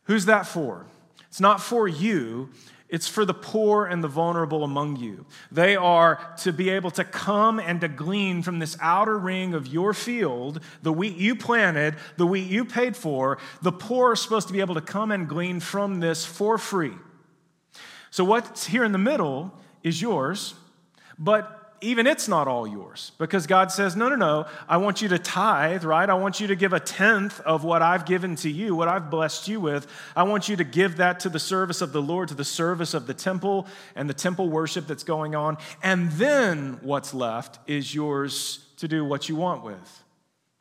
Who's 0.03 0.25
that 0.25 0.47
for? 0.47 0.87
It's 1.27 1.41
not 1.41 1.61
for 1.61 1.87
you, 1.87 2.49
it's 2.87 3.07
for 3.07 3.23
the 3.25 3.33
poor 3.33 3.85
and 3.85 4.03
the 4.03 4.07
vulnerable 4.07 4.63
among 4.63 4.95
you. 4.95 5.25
They 5.51 5.75
are 5.75 6.33
to 6.37 6.51
be 6.51 6.69
able 6.69 6.89
to 6.91 7.03
come 7.03 7.59
and 7.59 7.81
to 7.81 7.87
glean 7.87 8.41
from 8.41 8.57
this 8.57 8.77
outer 8.81 9.19
ring 9.19 9.53
of 9.53 9.67
your 9.67 9.93
field, 9.93 10.61
the 10.81 10.93
wheat 10.93 11.17
you 11.17 11.35
planted, 11.35 11.95
the 12.17 12.25
wheat 12.25 12.49
you 12.49 12.65
paid 12.65 12.95
for. 12.95 13.37
The 13.61 13.73
poor 13.73 14.13
are 14.13 14.15
supposed 14.15 14.47
to 14.47 14.53
be 14.53 14.61
able 14.61 14.75
to 14.75 14.81
come 14.81 15.11
and 15.11 15.27
glean 15.27 15.59
from 15.59 15.99
this 15.99 16.25
for 16.25 16.57
free. 16.57 16.95
So, 18.09 18.23
what's 18.23 18.65
here 18.65 18.83
in 18.83 18.91
the 18.91 18.97
middle 18.97 19.53
is 19.83 20.01
yours, 20.01 20.55
but 21.19 21.58
even 21.81 22.07
it's 22.07 22.27
not 22.27 22.47
all 22.47 22.67
yours 22.67 23.11
because 23.17 23.47
God 23.47 23.71
says, 23.71 23.95
no, 23.95 24.09
no, 24.09 24.15
no, 24.15 24.45
I 24.67 24.77
want 24.77 25.01
you 25.01 25.09
to 25.09 25.19
tithe, 25.19 25.83
right? 25.83 26.09
I 26.09 26.13
want 26.13 26.39
you 26.39 26.47
to 26.47 26.55
give 26.55 26.73
a 26.73 26.79
tenth 26.79 27.39
of 27.41 27.63
what 27.63 27.81
I've 27.81 28.05
given 28.05 28.35
to 28.37 28.49
you, 28.49 28.75
what 28.75 28.87
I've 28.87 29.09
blessed 29.09 29.47
you 29.47 29.59
with. 29.59 29.87
I 30.15 30.23
want 30.23 30.49
you 30.49 30.55
to 30.57 30.63
give 30.63 30.97
that 30.97 31.21
to 31.21 31.29
the 31.29 31.39
service 31.39 31.81
of 31.81 31.91
the 31.91 32.01
Lord, 32.01 32.29
to 32.29 32.35
the 32.35 32.43
service 32.43 32.93
of 32.93 33.07
the 33.07 33.13
temple 33.13 33.67
and 33.95 34.09
the 34.09 34.13
temple 34.13 34.49
worship 34.49 34.87
that's 34.87 35.03
going 35.03 35.35
on. 35.35 35.57
And 35.81 36.11
then 36.13 36.79
what's 36.81 37.13
left 37.13 37.59
is 37.67 37.93
yours 37.93 38.65
to 38.77 38.87
do 38.87 39.03
what 39.03 39.29
you 39.29 39.35
want 39.35 39.63
with, 39.63 40.03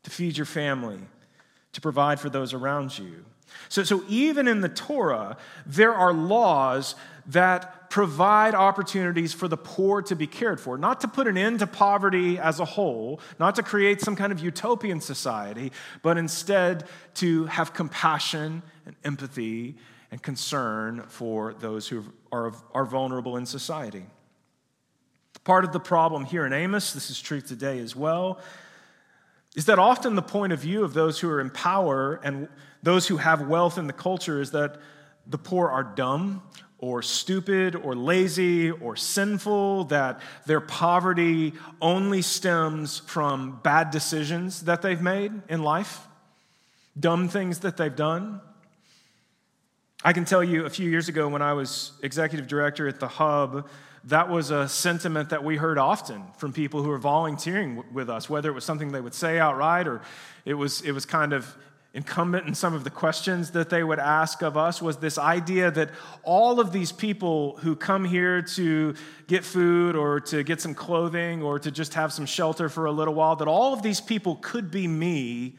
to 0.03 0.11
feed 0.11 0.37
your 0.37 0.47
family, 0.47 0.99
to 1.73 1.81
provide 1.81 2.21
for 2.21 2.31
those 2.31 2.53
around 2.53 2.99
you. 2.99 3.25
So, 3.69 3.83
so 3.83 4.05
even 4.09 4.49
in 4.49 4.61
the 4.61 4.69
Torah, 4.69 5.37
there 5.67 5.95
are 5.95 6.13
laws 6.13 6.95
that 7.29 7.91
provide 7.91 8.55
opportunities 8.55 9.33
for 9.33 9.49
the 9.49 9.57
poor 9.57 10.03
to 10.03 10.17
be 10.17 10.27
cared 10.27 10.61
for, 10.61 10.79
not 10.79 11.01
to 11.03 11.09
put 11.09 11.27
an 11.27 11.37
end 11.37 11.59
to 11.59 11.67
poverty 11.67 12.39
as 12.39 12.59
a 12.59 12.65
whole, 12.65 13.21
not 13.39 13.55
to 13.55 13.63
create 13.63 14.01
some 14.01 14.17
kind 14.17 14.33
of 14.33 14.41
utopian 14.41 15.01
society, 15.01 15.71
but 16.03 16.17
instead 16.17 16.85
to 17.15 17.45
have 17.47 17.73
compassion 17.75 18.63
and 18.87 18.97
empathy 19.05 19.77
and 20.11 20.23
concern 20.23 21.05
for 21.09 21.53
those 21.55 21.87
who 21.87 22.03
are, 22.33 22.53
are 22.73 22.87
vulnerable 22.87 23.37
in 23.37 23.45
society. 23.45 24.07
Part 25.45 25.65
of 25.65 25.73
the 25.73 25.81
problem 25.81 26.25
here 26.25 26.47
in 26.47 26.53
Amos, 26.53 26.93
this 26.93 27.11
is 27.11 27.21
true 27.21 27.43
today 27.43 27.79
as 27.79 27.95
well, 27.95 28.41
is 29.55 29.67
that 29.67 29.79
often 29.79 30.15
the 30.15 30.23
point 30.23 30.53
of 30.53 30.61
view 30.61 30.83
of 30.83 30.95
those 30.95 31.21
who 31.21 31.29
are 31.29 31.41
in 31.41 31.51
power 31.51 32.21
and 32.23 32.49
those 32.83 33.07
who 33.07 33.19
have 33.19 33.43
wealth 33.43 33.77
in 33.77 33.87
the 33.87 33.93
culture 33.93 34.41
is 34.41 34.53
that 34.53 34.79
the 35.27 35.39
poor 35.39 35.69
are 35.69 35.83
dumb 35.83 36.43
or 36.79 37.03
stupid 37.03 37.75
or 37.75 37.95
lazy 37.95 38.71
or 38.71 38.95
sinful, 38.95 39.85
that 39.85 40.21
their 40.47 40.61
poverty 40.61 41.53
only 41.83 42.23
stems 42.23 43.01
from 43.01 43.59
bad 43.63 43.91
decisions 43.91 44.63
that 44.63 44.81
they've 44.83 45.03
made 45.03 45.33
in 45.49 45.63
life, 45.63 46.07
dumb 46.99 47.29
things 47.29 47.61
that 47.61 47.77
they've 47.77 47.97
done. 47.97 48.41
I 50.05 50.13
can 50.13 50.25
tell 50.25 50.45
you 50.45 50.65
a 50.65 50.71
few 50.71 50.89
years 50.89 51.09
ago 51.09 51.29
when 51.29 51.43
I 51.43 51.55
was 51.55 51.93
executive 52.03 52.47
director 52.47 52.87
at 52.87 53.01
the 53.01 53.09
Hub, 53.09 53.69
that 54.05 54.29
was 54.29 54.53
a 54.53 54.69
sentiment 54.69 55.31
that 55.31 55.43
we 55.43 55.57
heard 55.57 55.77
often 55.77 56.23
from 56.37 56.53
people 56.53 56.83
who 56.83 56.89
were 56.89 56.99
volunteering 56.99 57.83
with 57.93 58.09
us, 58.09 58.31
whether 58.31 58.49
it 58.49 58.53
was 58.53 58.65
something 58.65 58.93
they 58.93 59.01
would 59.01 59.15
say 59.15 59.41
outright 59.41 59.89
or 59.89 60.01
it 60.45 60.55
was, 60.55 60.83
it 60.83 60.93
was 60.93 61.05
kind 61.05 61.33
of 61.33 61.53
incumbent 61.99 62.47
in 62.47 62.55
some 62.55 62.75
of 62.75 62.85
the 62.85 62.91
questions 62.91 63.51
that 63.51 63.71
they 63.71 63.83
would 63.83 63.99
ask 63.99 64.41
of 64.41 64.57
us 64.57 64.81
was 64.81 64.99
this 64.99 65.19
idea 65.19 65.69
that 65.69 65.91
all 66.23 66.61
of 66.61 66.71
these 66.71 66.93
people 66.93 67.57
who 67.57 67.75
come 67.75 68.05
here 68.05 68.41
to 68.41 68.95
get 69.27 69.45
food 69.45 69.97
or 69.97 70.21
to 70.21 70.45
get 70.45 70.61
some 70.61 70.75
clothing 70.75 71.43
or 71.43 71.59
to 71.59 71.73
just 71.73 71.95
have 71.95 72.13
some 72.13 72.25
shelter 72.25 72.69
for 72.69 72.87
a 72.87 72.93
little 72.93 73.15
while, 73.15 73.35
that 73.35 73.49
all 73.49 73.75
of 73.75 73.83
these 73.83 74.01
people 74.01 74.37
could 74.37 74.71
be 74.71 74.87
me 74.87 75.57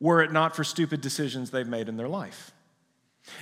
were 0.00 0.20
it 0.20 0.32
not 0.32 0.56
for 0.56 0.64
stupid 0.64 1.00
decisions 1.00 1.52
they've 1.52 1.68
made 1.68 1.88
in 1.88 1.96
their 1.96 2.08
life. 2.08 2.50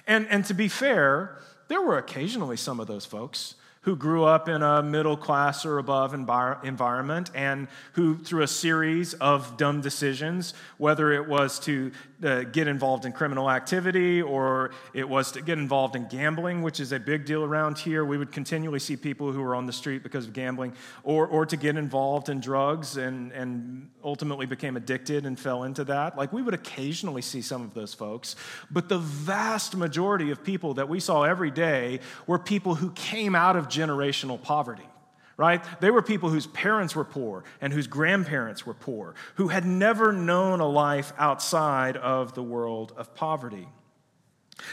And, 0.06 0.26
and 0.28 0.44
to 0.44 0.52
be 0.52 0.68
fair, 0.68 1.38
there 1.68 1.80
were 1.80 1.96
occasionally 1.96 2.58
some 2.58 2.80
of 2.80 2.86
those 2.86 3.06
folks 3.06 3.54
who 3.86 3.94
grew 3.94 4.24
up 4.24 4.48
in 4.48 4.64
a 4.64 4.82
middle 4.82 5.16
class 5.16 5.64
or 5.64 5.78
above 5.78 6.12
environment 6.12 7.30
and 7.36 7.68
who, 7.92 8.18
through 8.18 8.42
a 8.42 8.48
series 8.48 9.14
of 9.14 9.56
dumb 9.56 9.80
decisions, 9.80 10.54
whether 10.76 11.12
it 11.12 11.28
was 11.28 11.60
to 11.60 11.92
uh, 12.24 12.42
get 12.42 12.66
involved 12.66 13.04
in 13.04 13.12
criminal 13.12 13.48
activity 13.48 14.20
or 14.20 14.72
it 14.92 15.08
was 15.08 15.30
to 15.30 15.40
get 15.40 15.56
involved 15.56 15.94
in 15.94 16.08
gambling, 16.08 16.62
which 16.62 16.80
is 16.80 16.90
a 16.90 16.98
big 16.98 17.24
deal 17.24 17.44
around 17.44 17.78
here, 17.78 18.04
we 18.04 18.18
would 18.18 18.32
continually 18.32 18.80
see 18.80 18.96
people 18.96 19.30
who 19.30 19.40
were 19.40 19.54
on 19.54 19.66
the 19.66 19.72
street 19.72 20.02
because 20.02 20.26
of 20.26 20.32
gambling, 20.32 20.72
or, 21.04 21.28
or 21.28 21.46
to 21.46 21.56
get 21.56 21.76
involved 21.76 22.28
in 22.28 22.40
drugs 22.40 22.96
and, 22.96 23.30
and 23.30 23.88
ultimately 24.02 24.46
became 24.46 24.76
addicted 24.76 25.26
and 25.26 25.38
fell 25.38 25.62
into 25.62 25.84
that. 25.84 26.16
Like 26.16 26.32
we 26.32 26.42
would 26.42 26.54
occasionally 26.54 27.22
see 27.22 27.40
some 27.40 27.62
of 27.62 27.72
those 27.72 27.94
folks, 27.94 28.34
but 28.68 28.88
the 28.88 28.98
vast 28.98 29.76
majority 29.76 30.32
of 30.32 30.42
people 30.42 30.74
that 30.74 30.88
we 30.88 30.98
saw 30.98 31.22
every 31.22 31.52
day 31.52 32.00
were 32.26 32.40
people 32.40 32.74
who 32.74 32.90
came 32.90 33.36
out 33.36 33.54
of 33.54 33.68
generational 33.76 34.40
poverty 34.40 34.88
right? 35.36 35.62
They 35.80 35.90
were 35.90 36.02
people 36.02 36.30
whose 36.30 36.46
parents 36.46 36.96
were 36.96 37.04
poor 37.04 37.44
and 37.60 37.72
whose 37.72 37.86
grandparents 37.86 38.64
were 38.64 38.74
poor, 38.74 39.14
who 39.34 39.48
had 39.48 39.66
never 39.66 40.12
known 40.12 40.60
a 40.60 40.66
life 40.66 41.12
outside 41.18 41.96
of 41.96 42.34
the 42.34 42.42
world 42.42 42.92
of 42.96 43.14
poverty. 43.14 43.68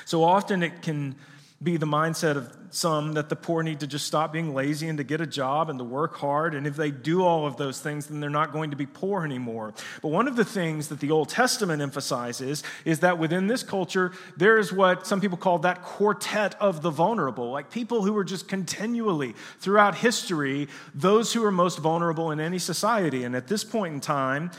So 0.05 0.24
often 0.24 0.63
it 0.63 0.81
can 0.81 1.15
be 1.63 1.77
the 1.77 1.86
mindset 1.86 2.36
of 2.36 2.55
some 2.74 3.13
that 3.13 3.29
the 3.29 3.36
poor 3.36 3.62
need 3.62 3.79
to 3.82 3.88
just 3.88 4.08
stop 4.08 4.34
being 4.34 4.53
lazy 4.53 4.88
and 4.88 4.98
to 4.98 5.03
get 5.03 5.22
a 5.22 5.27
job 5.27 5.70
and 5.70 5.77
to 5.77 5.86
work 5.86 6.15
hard. 6.15 6.55
And 6.55 6.65
if 6.65 6.75
they 6.75 6.89
do 6.89 7.24
all 7.24 7.46
of 7.46 7.55
those 7.55 7.79
things, 7.79 8.08
then 8.08 8.20
they're 8.20 8.29
not 8.32 8.51
going 8.51 8.72
to 8.72 8.75
be 8.75 8.88
poor 8.88 9.24
anymore. 9.24 9.74
But 10.01 10.08
one 10.10 10.27
of 10.27 10.36
the 10.36 10.43
things 10.43 10.88
that 10.88 11.00
the 11.00 11.12
Old 11.12 11.29
Testament 11.29 11.82
emphasizes 11.82 12.63
is 12.84 13.01
that 13.01 13.20
within 13.20 13.48
this 13.48 13.62
culture, 13.62 14.12
there 14.38 14.58
is 14.58 14.74
what 14.74 15.05
some 15.05 15.22
people 15.22 15.38
call 15.38 15.60
that 15.60 15.84
quartet 15.84 16.55
of 16.60 16.82
the 16.82 16.89
vulnerable, 16.89 17.51
like 17.51 17.70
people 17.70 18.01
who 18.01 18.17
are 18.17 18.24
just 18.24 18.48
continually 18.48 19.36
throughout 19.60 19.96
history, 19.96 20.67
those 20.96 21.32
who 21.34 21.43
are 21.46 21.51
most 21.51 21.77
vulnerable 21.77 22.32
in 22.32 22.39
any 22.39 22.60
society. 22.60 23.24
And 23.24 23.36
at 23.36 23.48
this 23.48 23.63
point 23.63 23.93
in 23.93 24.01
time, 24.01 24.50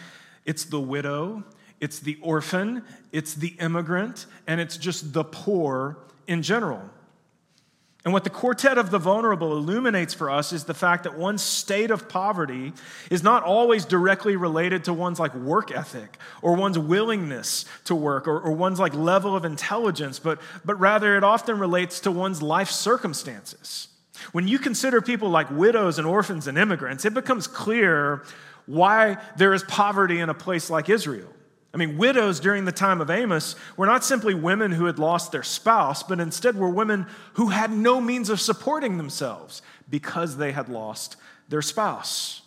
it's 0.45 0.65
the 0.65 0.81
widow, 0.81 1.43
it's 1.85 1.99
the 1.99 2.17
orphan, 2.23 2.83
it's 3.13 3.35
the 3.35 3.55
immigrant, 3.61 4.25
and 4.47 4.59
it's 4.59 4.79
just 4.79 5.13
the 5.13 5.23
poor 5.23 5.99
in 6.27 6.41
general. 6.41 6.81
And 8.07 8.15
what 8.15 8.25
the 8.25 8.31
quartet 8.31 8.79
of 8.79 8.91
the 8.91 8.99
vulnerable 8.99 9.55
illuminates 9.55 10.15
for 10.15 10.31
us 10.31 10.55
is 10.55 10.65
the 10.65 10.73
fact 10.73 11.05
that 11.05 11.19
one's 11.19 11.43
state 11.43 11.91
of 11.91 12.09
poverty 12.09 12.73
is 13.11 13.23
not 13.23 13.43
always 13.43 13.85
directly 13.85 14.35
related 14.35 14.85
to 14.85 14.95
one's 14.95 15.21
like 15.21 15.35
work 15.35 15.71
ethic 15.71 16.17
or 16.41 16.55
one's 16.57 16.79
willingness 16.79 17.67
to 17.85 17.95
work 17.95 18.27
or, 18.27 18.41
or 18.41 18.53
one's 18.53 18.81
like 18.81 18.95
level 18.95 19.37
of 19.37 19.45
intelligence, 19.45 20.19
but, 20.19 20.41
but 20.65 20.81
rather 20.81 21.19
it 21.19 21.23
often 21.23 21.59
relates 21.59 22.01
to 22.01 22.11
one's 22.11 22.41
life 22.41 22.71
circumstances. 22.71 23.89
When 24.33 24.49
you 24.49 24.59
consider 24.59 25.03
people 25.03 25.29
like 25.29 25.51
widows 25.51 25.99
and 25.99 26.07
orphans 26.07 26.47
and 26.47 26.57
immigrants, 26.57 27.05
it 27.05 27.13
becomes 27.13 27.47
clear 27.47 28.25
why 28.65 29.19
there 29.37 29.53
is 29.53 29.63
poverty 29.65 30.21
in 30.21 30.31
a 30.31 30.35
place 30.35 30.71
like 30.71 30.89
Israel. 30.89 31.34
I 31.75 31.77
mean, 31.77 31.99
widows 31.99 32.39
during 32.39 32.65
the 32.65 32.73
time 32.73 33.01
of 33.01 33.11
Amos 33.11 33.57
were 33.77 33.87
not 33.87 34.05
simply 34.05 34.33
women 34.33 34.71
who 34.71 34.85
had 34.85 35.01
lost 35.01 35.33
their 35.33 35.43
spouse, 35.43 36.05
but 36.05 36.21
instead 36.21 36.57
were 36.57 36.71
women 36.71 37.07
who 37.33 37.49
had 37.49 37.73
no 37.73 38.01
means 38.01 38.31
of 38.31 38.41
supporting 38.41 38.97
themselves 38.97 39.61
because 39.91 40.37
they 40.37 40.53
had 40.53 40.69
lost 40.69 41.17
their 41.49 41.63
spouse. 41.63 42.43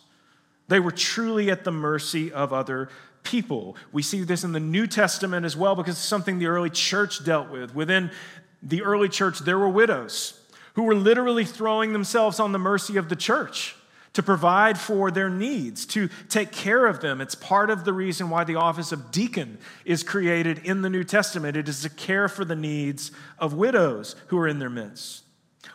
They 0.68 0.80
were 0.80 0.90
truly 0.90 1.50
at 1.50 1.64
the 1.64 1.70
mercy 1.70 2.32
of 2.32 2.54
other 2.54 2.88
people. 3.22 3.76
We 3.92 4.02
see 4.02 4.22
this 4.22 4.44
in 4.44 4.52
the 4.52 4.60
New 4.60 4.86
Testament 4.86 5.44
as 5.44 5.56
well 5.56 5.76
because 5.76 5.96
it's 5.96 6.00
something 6.00 6.38
the 6.38 6.46
early 6.46 6.70
church 6.70 7.22
dealt 7.22 7.50
with. 7.50 7.74
Within 7.74 8.10
the 8.62 8.82
early 8.82 9.10
church, 9.10 9.40
there 9.40 9.58
were 9.58 9.68
widows 9.68 10.40
who 10.72 10.84
were 10.84 10.94
literally 10.94 11.44
throwing 11.44 11.92
themselves 11.92 12.40
on 12.40 12.52
the 12.52 12.58
mercy 12.58 12.96
of 12.96 13.10
the 13.10 13.16
church 13.16 13.76
to 14.14 14.22
provide 14.22 14.78
for 14.78 15.10
their 15.10 15.30
needs, 15.30 15.86
to 15.86 16.08
take 16.28 16.52
care 16.52 16.86
of 16.86 17.00
them. 17.00 17.20
It's 17.20 17.34
part 17.34 17.70
of 17.70 17.84
the 17.84 17.92
reason 17.92 18.30
why 18.30 18.44
the 18.44 18.56
office 18.56 18.92
of 18.92 19.10
deacon 19.10 19.58
is 19.84 20.02
created 20.02 20.58
in 20.64 20.82
the 20.82 20.90
New 20.90 21.04
Testament. 21.04 21.56
It 21.56 21.68
is 21.68 21.82
to 21.82 21.90
care 21.90 22.28
for 22.28 22.44
the 22.44 22.56
needs 22.56 23.12
of 23.38 23.54
widows 23.54 24.16
who 24.28 24.38
are 24.38 24.48
in 24.48 24.58
their 24.58 24.70
midst. 24.70 25.24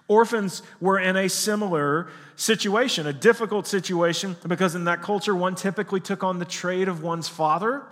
Orphans 0.07 0.61
were 0.81 0.99
in 0.99 1.15
a 1.15 1.29
similar 1.29 2.09
situation, 2.35 3.07
a 3.07 3.13
difficult 3.13 3.67
situation, 3.67 4.35
because 4.47 4.75
in 4.75 4.85
that 4.85 5.01
culture, 5.01 5.35
one 5.35 5.55
typically 5.55 5.99
took 5.99 6.23
on 6.23 6.39
the 6.39 6.45
trade 6.45 6.87
of 6.87 7.01
one's 7.01 7.29
father. 7.29 7.83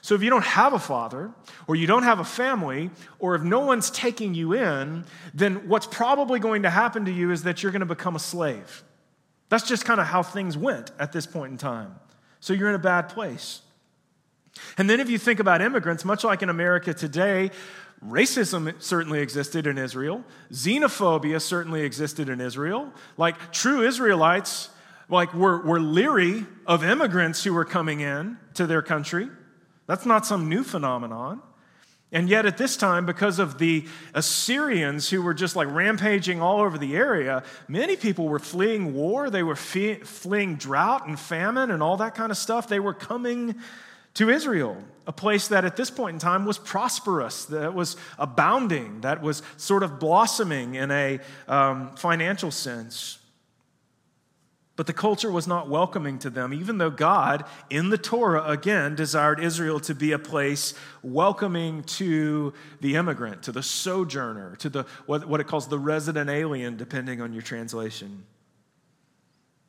So 0.00 0.16
if 0.16 0.22
you 0.22 0.30
don't 0.30 0.44
have 0.44 0.72
a 0.72 0.78
father, 0.80 1.30
or 1.68 1.76
you 1.76 1.86
don't 1.86 2.02
have 2.02 2.18
a 2.18 2.24
family, 2.24 2.90
or 3.20 3.36
if 3.36 3.42
no 3.42 3.60
one's 3.60 3.90
taking 3.90 4.34
you 4.34 4.54
in, 4.54 5.04
then 5.32 5.68
what's 5.68 5.86
probably 5.86 6.40
going 6.40 6.62
to 6.62 6.70
happen 6.70 7.04
to 7.04 7.12
you 7.12 7.30
is 7.30 7.44
that 7.44 7.62
you're 7.62 7.70
going 7.70 7.80
to 7.80 7.86
become 7.86 8.16
a 8.16 8.20
slave. 8.20 8.82
That's 9.52 9.68
just 9.68 9.84
kind 9.84 10.00
of 10.00 10.06
how 10.06 10.22
things 10.22 10.56
went 10.56 10.92
at 10.98 11.12
this 11.12 11.26
point 11.26 11.52
in 11.52 11.58
time. 11.58 11.96
So 12.40 12.54
you're 12.54 12.70
in 12.70 12.74
a 12.74 12.78
bad 12.78 13.10
place. 13.10 13.60
And 14.78 14.88
then 14.88 14.98
if 14.98 15.10
you 15.10 15.18
think 15.18 15.40
about 15.40 15.60
immigrants, 15.60 16.06
much 16.06 16.24
like 16.24 16.40
in 16.40 16.48
America 16.48 16.94
today, 16.94 17.50
racism 18.02 18.72
certainly 18.82 19.20
existed 19.20 19.66
in 19.66 19.76
Israel, 19.76 20.24
xenophobia 20.52 21.38
certainly 21.38 21.82
existed 21.82 22.30
in 22.30 22.40
Israel. 22.40 22.94
Like 23.18 23.52
true 23.52 23.86
Israelites, 23.86 24.70
like 25.10 25.34
were, 25.34 25.60
were 25.60 25.80
leery 25.80 26.46
of 26.66 26.82
immigrants 26.82 27.44
who 27.44 27.52
were 27.52 27.66
coming 27.66 28.00
in 28.00 28.38
to 28.54 28.66
their 28.66 28.80
country. 28.80 29.28
That's 29.86 30.06
not 30.06 30.24
some 30.24 30.48
new 30.48 30.64
phenomenon. 30.64 31.42
And 32.12 32.28
yet, 32.28 32.44
at 32.44 32.58
this 32.58 32.76
time, 32.76 33.06
because 33.06 33.38
of 33.38 33.56
the 33.56 33.86
Assyrians 34.12 35.08
who 35.08 35.22
were 35.22 35.32
just 35.32 35.56
like 35.56 35.68
rampaging 35.70 36.42
all 36.42 36.60
over 36.60 36.76
the 36.76 36.94
area, 36.94 37.42
many 37.68 37.96
people 37.96 38.28
were 38.28 38.38
fleeing 38.38 38.92
war. 38.92 39.30
They 39.30 39.42
were 39.42 39.56
fleeing 39.56 40.56
drought 40.56 41.06
and 41.06 41.18
famine 41.18 41.70
and 41.70 41.82
all 41.82 41.96
that 41.96 42.14
kind 42.14 42.30
of 42.30 42.36
stuff. 42.36 42.68
They 42.68 42.80
were 42.80 42.92
coming 42.92 43.54
to 44.14 44.28
Israel, 44.28 44.76
a 45.06 45.12
place 45.12 45.48
that 45.48 45.64
at 45.64 45.76
this 45.76 45.90
point 45.90 46.14
in 46.14 46.18
time 46.18 46.44
was 46.44 46.58
prosperous, 46.58 47.46
that 47.46 47.72
was 47.72 47.96
abounding, 48.18 49.00
that 49.00 49.22
was 49.22 49.42
sort 49.56 49.82
of 49.82 49.98
blossoming 49.98 50.74
in 50.74 50.90
a 50.90 51.18
um, 51.48 51.96
financial 51.96 52.50
sense. 52.50 53.18
But 54.82 54.88
the 54.88 54.92
culture 54.94 55.30
was 55.30 55.46
not 55.46 55.68
welcoming 55.68 56.18
to 56.18 56.28
them, 56.28 56.52
even 56.52 56.78
though 56.78 56.90
God, 56.90 57.44
in 57.70 57.90
the 57.90 57.96
Torah, 57.96 58.42
again, 58.50 58.96
desired 58.96 59.38
Israel 59.38 59.78
to 59.78 59.94
be 59.94 60.10
a 60.10 60.18
place 60.18 60.74
welcoming 61.04 61.84
to 61.84 62.52
the 62.80 62.96
immigrant, 62.96 63.44
to 63.44 63.52
the 63.52 63.62
sojourner, 63.62 64.56
to 64.56 64.68
the, 64.68 64.82
what, 65.06 65.28
what 65.28 65.38
it 65.38 65.46
calls 65.46 65.68
the 65.68 65.78
resident 65.78 66.28
alien, 66.28 66.76
depending 66.76 67.20
on 67.20 67.32
your 67.32 67.42
translation. 67.42 68.24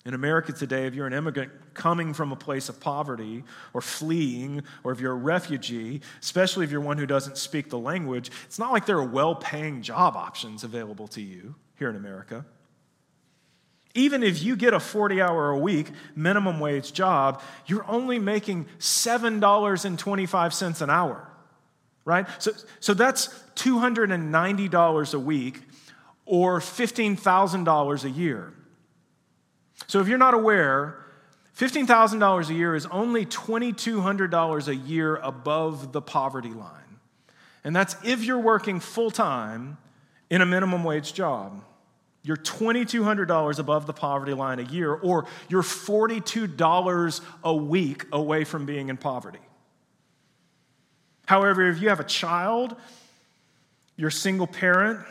In 0.03 0.15
America 0.15 0.51
today, 0.51 0.87
if 0.87 0.95
you're 0.95 1.05
an 1.05 1.13
immigrant 1.13 1.51
coming 1.75 2.15
from 2.15 2.31
a 2.31 2.35
place 2.35 2.67
of 2.67 2.79
poverty 2.79 3.43
or 3.75 3.81
fleeing, 3.81 4.63
or 4.83 4.93
if 4.93 4.99
you're 4.99 5.11
a 5.11 5.15
refugee, 5.15 6.01
especially 6.23 6.65
if 6.65 6.71
you're 6.71 6.81
one 6.81 6.97
who 6.97 7.05
doesn't 7.05 7.37
speak 7.37 7.69
the 7.69 7.77
language, 7.77 8.31
it's 8.45 8.57
not 8.57 8.71
like 8.71 8.87
there 8.87 8.97
are 8.97 9.07
well 9.07 9.35
paying 9.35 9.83
job 9.83 10.15
options 10.15 10.63
available 10.63 11.07
to 11.09 11.21
you 11.21 11.53
here 11.77 11.91
in 11.91 11.95
America. 11.95 12.43
Even 13.95 14.23
if 14.23 14.41
you 14.41 14.55
get 14.55 14.73
a 14.73 14.79
40 14.79 15.21
hour 15.21 15.51
a 15.51 15.57
week 15.57 15.91
minimum 16.15 16.59
wage 16.59 16.93
job, 16.93 17.41
you're 17.67 17.85
only 17.87 18.17
making 18.17 18.65
$7.25 18.79 20.81
an 20.81 20.89
hour. 20.89 21.27
right? 22.05 22.25
So, 22.39 22.51
so 22.79 22.93
that's 22.93 23.27
$290 23.55 25.13
a 25.13 25.19
week 25.19 25.61
or 26.25 26.59
$15,000 26.59 28.03
a 28.03 28.09
year. 28.09 28.53
So 29.87 29.99
if 29.99 30.07
you're 30.07 30.17
not 30.17 30.33
aware, 30.33 31.05
$15,000 31.57 32.49
a 32.49 32.53
year 32.53 32.75
is 32.75 32.85
only 32.87 33.25
$2,200 33.25 34.67
a 34.67 34.75
year 34.75 35.15
above 35.17 35.91
the 35.91 36.01
poverty 36.01 36.49
line. 36.49 36.99
And 37.63 37.75
that's 37.75 37.95
if 38.03 38.23
you're 38.23 38.39
working 38.39 38.79
full 38.79 39.11
time 39.11 39.77
in 40.29 40.41
a 40.41 40.45
minimum 40.45 40.83
wage 40.83 41.13
job. 41.13 41.63
You're 42.23 42.37
$2,200 42.37 43.59
above 43.59 43.85
the 43.85 43.93
poverty 43.93 44.33
line 44.33 44.59
a 44.59 44.63
year, 44.63 44.93
or 44.93 45.25
you're 45.49 45.61
$42 45.61 47.21
a 47.43 47.55
week 47.55 48.05
away 48.13 48.45
from 48.45 48.65
being 48.65 48.87
in 48.87 48.95
poverty. 48.95 49.39
However, 51.25 51.69
if 51.69 51.81
you 51.81 51.89
have 51.89 51.99
a 51.99 52.05
child, 52.05 52.75
you're 53.97 54.07
a 54.07 54.11
single 54.11 54.47
parent, 54.47 55.05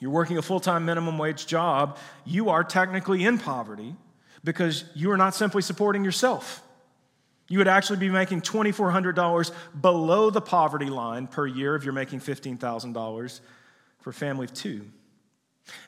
you're 0.00 0.10
working 0.10 0.38
a 0.38 0.42
full 0.42 0.60
time 0.60 0.84
minimum 0.84 1.18
wage 1.18 1.46
job, 1.46 1.98
you 2.24 2.48
are 2.50 2.62
technically 2.62 3.24
in 3.24 3.38
poverty 3.38 3.94
because 4.44 4.84
you 4.94 5.10
are 5.10 5.16
not 5.16 5.34
simply 5.34 5.62
supporting 5.62 6.04
yourself. 6.04 6.62
You 7.48 7.58
would 7.58 7.68
actually 7.68 7.98
be 7.98 8.08
making 8.08 8.42
$2,400 8.42 9.52
below 9.80 10.30
the 10.30 10.40
poverty 10.40 10.86
line 10.86 11.26
per 11.26 11.46
year 11.46 11.74
if 11.74 11.82
you're 11.82 11.92
making 11.92 12.20
$15,000 12.20 13.40
for 13.98 14.10
a 14.10 14.12
family 14.12 14.44
of 14.44 14.54
two. 14.54 14.86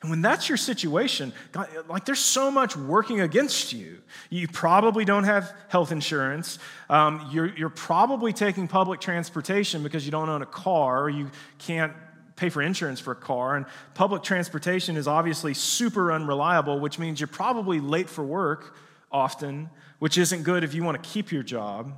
And 0.00 0.10
when 0.10 0.22
that's 0.22 0.48
your 0.48 0.58
situation, 0.58 1.32
God, 1.52 1.68
like 1.88 2.04
there's 2.04 2.20
so 2.20 2.50
much 2.50 2.76
working 2.76 3.20
against 3.20 3.72
you. 3.72 3.98
You 4.30 4.48
probably 4.48 5.04
don't 5.04 5.24
have 5.24 5.54
health 5.68 5.92
insurance. 5.92 6.58
Um, 6.88 7.28
you're, 7.32 7.54
you're 7.56 7.68
probably 7.68 8.32
taking 8.32 8.68
public 8.68 9.00
transportation 9.00 9.82
because 9.82 10.04
you 10.04 10.10
don't 10.10 10.28
own 10.28 10.42
a 10.42 10.46
car 10.46 11.02
or 11.02 11.10
you 11.10 11.30
can't 11.58 11.92
pay 12.36 12.48
for 12.48 12.62
insurance 12.62 12.98
for 12.98 13.12
a 13.12 13.16
car. 13.16 13.56
And 13.56 13.66
public 13.94 14.22
transportation 14.22 14.96
is 14.96 15.06
obviously 15.06 15.54
super 15.54 16.12
unreliable, 16.12 16.80
which 16.80 16.98
means 16.98 17.20
you're 17.20 17.28
probably 17.28 17.80
late 17.80 18.08
for 18.08 18.24
work 18.24 18.76
often, 19.10 19.70
which 19.98 20.18
isn't 20.18 20.42
good 20.42 20.64
if 20.64 20.74
you 20.74 20.82
want 20.82 21.02
to 21.02 21.08
keep 21.08 21.30
your 21.30 21.42
job. 21.42 21.92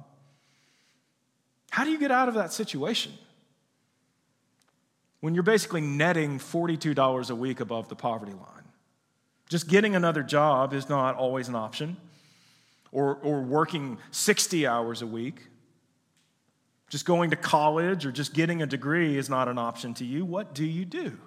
How 1.70 1.84
do 1.84 1.90
you 1.90 1.98
get 1.98 2.10
out 2.10 2.28
of 2.28 2.34
that 2.34 2.52
situation? 2.52 3.12
When 5.24 5.32
you're 5.34 5.42
basically 5.42 5.80
netting 5.80 6.38
$42 6.38 7.30
a 7.30 7.34
week 7.34 7.60
above 7.60 7.88
the 7.88 7.96
poverty 7.96 8.32
line. 8.32 8.68
Just 9.48 9.68
getting 9.68 9.96
another 9.96 10.22
job 10.22 10.74
is 10.74 10.90
not 10.90 11.16
always 11.16 11.48
an 11.48 11.54
option, 11.54 11.96
or, 12.92 13.14
or 13.22 13.40
working 13.40 13.96
60 14.10 14.66
hours 14.66 15.00
a 15.00 15.06
week. 15.06 15.48
Just 16.90 17.06
going 17.06 17.30
to 17.30 17.36
college 17.36 18.04
or 18.04 18.12
just 18.12 18.34
getting 18.34 18.60
a 18.60 18.66
degree 18.66 19.16
is 19.16 19.30
not 19.30 19.48
an 19.48 19.56
option 19.56 19.94
to 19.94 20.04
you. 20.04 20.26
What 20.26 20.54
do 20.54 20.66
you 20.66 20.84
do? 20.84 21.18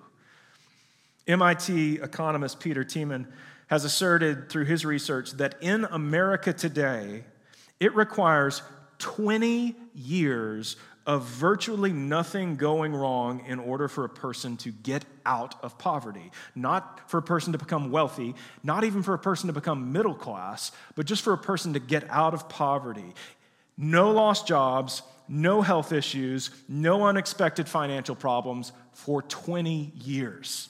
MIT 1.26 1.96
economist 1.96 2.60
Peter 2.60 2.84
Temin 2.84 3.26
has 3.66 3.84
asserted 3.84 4.52
through 4.52 4.66
his 4.66 4.86
research 4.86 5.32
that 5.38 5.56
in 5.60 5.86
America 5.86 6.54
today, 6.54 7.24
it 7.80 7.96
requires 7.96 8.62
20 9.00 9.76
years 9.96 10.76
of 11.08 11.24
virtually 11.24 11.94
nothing 11.94 12.58
going 12.58 12.94
wrong 12.94 13.42
in 13.48 13.60
order 13.60 13.88
for 13.88 14.04
a 14.04 14.10
person 14.10 14.58
to 14.58 14.72
get 14.72 15.06
out 15.26 15.56
of 15.64 15.78
poverty. 15.78 16.32
Not 16.54 17.10
for 17.10 17.18
a 17.18 17.22
person 17.22 17.54
to 17.54 17.58
become 17.58 17.92
wealthy, 17.92 18.36
not 18.62 18.84
even 18.84 19.02
for 19.02 19.14
a 19.14 19.20
person 19.20 19.48
to 19.48 19.54
become 19.54 19.94
middle 19.94 20.14
class, 20.14 20.74
but 20.96 21.06
just 21.06 21.24
for 21.24 21.32
a 21.32 21.38
person 21.38 21.74
to 21.74 21.80
get 21.80 22.08
out 22.10 22.34
of 22.34 22.50
poverty. 22.50 23.14
No 23.78 24.12
lost 24.12 24.48
jobs, 24.48 25.02
no 25.30 25.62
health 25.62 25.94
issues, 25.94 26.50
no 26.68 27.06
unexpected 27.06 27.70
financial 27.70 28.16
problems 28.16 28.74
for 28.92 29.22
20 29.22 29.94
years. 29.96 30.68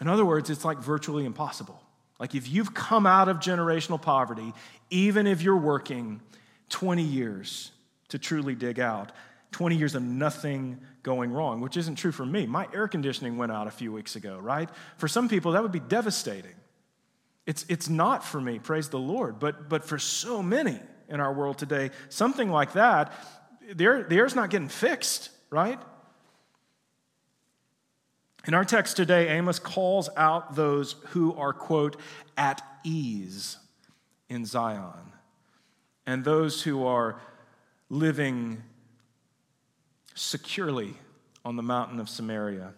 In 0.00 0.06
other 0.06 0.24
words, 0.24 0.48
it's 0.48 0.64
like 0.64 0.78
virtually 0.78 1.24
impossible. 1.24 1.82
Like 2.20 2.36
if 2.36 2.48
you've 2.48 2.72
come 2.72 3.04
out 3.04 3.28
of 3.28 3.38
generational 3.38 4.00
poverty, 4.00 4.52
even 4.90 5.26
if 5.26 5.42
you're 5.42 5.56
working 5.56 6.20
20 6.68 7.02
years, 7.02 7.72
to 8.08 8.18
truly 8.18 8.54
dig 8.54 8.78
out. 8.78 9.12
20 9.52 9.76
years 9.76 9.94
of 9.94 10.02
nothing 10.02 10.80
going 11.02 11.32
wrong, 11.32 11.60
which 11.60 11.76
isn't 11.76 11.94
true 11.96 12.12
for 12.12 12.26
me. 12.26 12.46
My 12.46 12.68
air 12.74 12.88
conditioning 12.88 13.38
went 13.38 13.52
out 13.52 13.66
a 13.66 13.70
few 13.70 13.92
weeks 13.92 14.16
ago, 14.16 14.38
right? 14.38 14.68
For 14.98 15.08
some 15.08 15.28
people, 15.28 15.52
that 15.52 15.62
would 15.62 15.72
be 15.72 15.80
devastating. 15.80 16.54
It's, 17.46 17.64
it's 17.68 17.88
not 17.88 18.24
for 18.24 18.40
me, 18.40 18.58
praise 18.58 18.88
the 18.88 18.98
Lord, 18.98 19.38
but, 19.38 19.68
but 19.68 19.84
for 19.84 19.98
so 19.98 20.42
many 20.42 20.78
in 21.08 21.20
our 21.20 21.32
world 21.32 21.58
today, 21.58 21.90
something 22.08 22.50
like 22.50 22.72
that, 22.72 23.12
the, 23.72 23.84
air, 23.84 24.02
the 24.02 24.16
air's 24.16 24.34
not 24.34 24.50
getting 24.50 24.68
fixed, 24.68 25.30
right? 25.50 25.80
In 28.46 28.54
our 28.54 28.64
text 28.64 28.96
today, 28.96 29.28
Amos 29.28 29.58
calls 29.58 30.08
out 30.16 30.54
those 30.54 30.96
who 31.08 31.34
are, 31.34 31.52
quote, 31.52 32.00
at 32.36 32.62
ease 32.84 33.58
in 34.28 34.44
Zion, 34.44 35.12
and 36.04 36.24
those 36.24 36.62
who 36.62 36.84
are 36.84 37.20
living 37.88 38.62
securely 40.14 40.94
on 41.44 41.56
the 41.56 41.62
mountain 41.62 42.00
of 42.00 42.08
Samaria. 42.08 42.72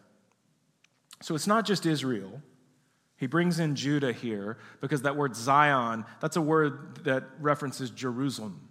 So 1.22 1.34
it's 1.34 1.46
not 1.46 1.64
just 1.64 1.86
Israel. 1.86 2.42
He 3.16 3.26
brings 3.26 3.58
in 3.58 3.74
Judah 3.74 4.12
here 4.12 4.58
because 4.80 5.02
that 5.02 5.16
word 5.16 5.34
Zion, 5.34 6.04
that's 6.20 6.36
a 6.36 6.42
word 6.42 7.04
that 7.04 7.24
references 7.40 7.90
Jerusalem. 7.90 8.68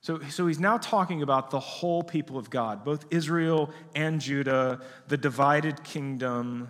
So, 0.00 0.20
so 0.30 0.46
he's 0.46 0.60
now 0.60 0.78
talking 0.78 1.22
about 1.22 1.50
the 1.50 1.60
whole 1.60 2.02
people 2.02 2.38
of 2.38 2.50
God, 2.50 2.84
both 2.84 3.04
Israel 3.10 3.70
and 3.94 4.20
Judah, 4.20 4.80
the 5.08 5.16
divided 5.16 5.84
kingdom. 5.84 6.68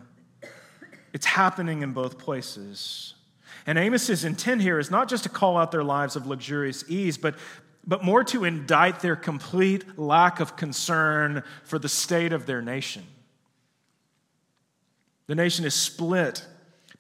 It's 1.13 1.27
happening 1.27 1.83
in 1.83 1.93
both 1.93 2.19
places. 2.19 3.15
And 3.67 3.79
Amos's 3.79 4.25
intent 4.25 4.63
here 4.63 4.79
is 4.79 4.91
not 4.91 5.09
just 5.09 5.25
to 5.25 5.29
call 5.29 5.59
out 5.59 5.73
their 5.73 5.85
lives 5.85 6.17
of 6.17 6.27
luxurious 6.27 6.85
ease, 6.89 7.19
but, 7.19 7.37
but 7.89 8.05
more 8.05 8.23
to 8.23 8.45
indict 8.45 9.01
their 9.01 9.17
complete 9.17 9.99
lack 9.99 10.41
of 10.41 10.57
concern 10.57 11.43
for 11.65 11.79
the 11.79 11.89
state 11.89 12.35
of 12.35 12.45
their 12.45 12.61
nation. 12.61 13.03
The 15.27 15.35
nation 15.35 15.65
is 15.65 15.75
split. 15.75 16.45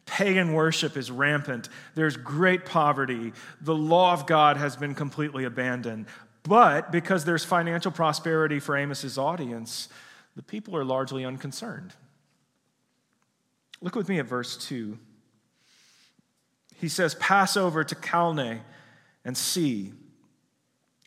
Pagan 0.07 0.55
worship 0.55 0.97
is 0.97 1.11
rampant. 1.11 1.69
There's 1.95 2.17
great 2.17 2.65
poverty. 2.65 3.35
The 3.61 3.75
law 3.75 4.15
of 4.15 4.27
God 4.27 4.57
has 4.57 4.77
been 4.77 4.95
completely 4.95 5.45
abandoned. 5.45 6.07
But 6.43 6.91
because 6.91 7.27
there's 7.27 7.45
financial 7.45 7.93
prosperity 7.93 8.59
for 8.59 8.75
Amos's 8.75 9.19
audience, 9.19 9.91
the 10.37 10.43
people 10.43 10.75
are 10.75 10.85
largely 10.85 11.27
unconcerned. 11.27 11.93
Look 13.83 13.95
with 13.95 14.09
me 14.09 14.19
at 14.19 14.27
verse 14.27 14.57
2. 14.57 14.99
He 16.77 16.89
says, 16.89 17.15
Pass 17.17 17.59
over 17.59 17.85
to 17.85 17.95
Calneh 17.95 18.61
and 19.27 19.37
see 19.37 19.93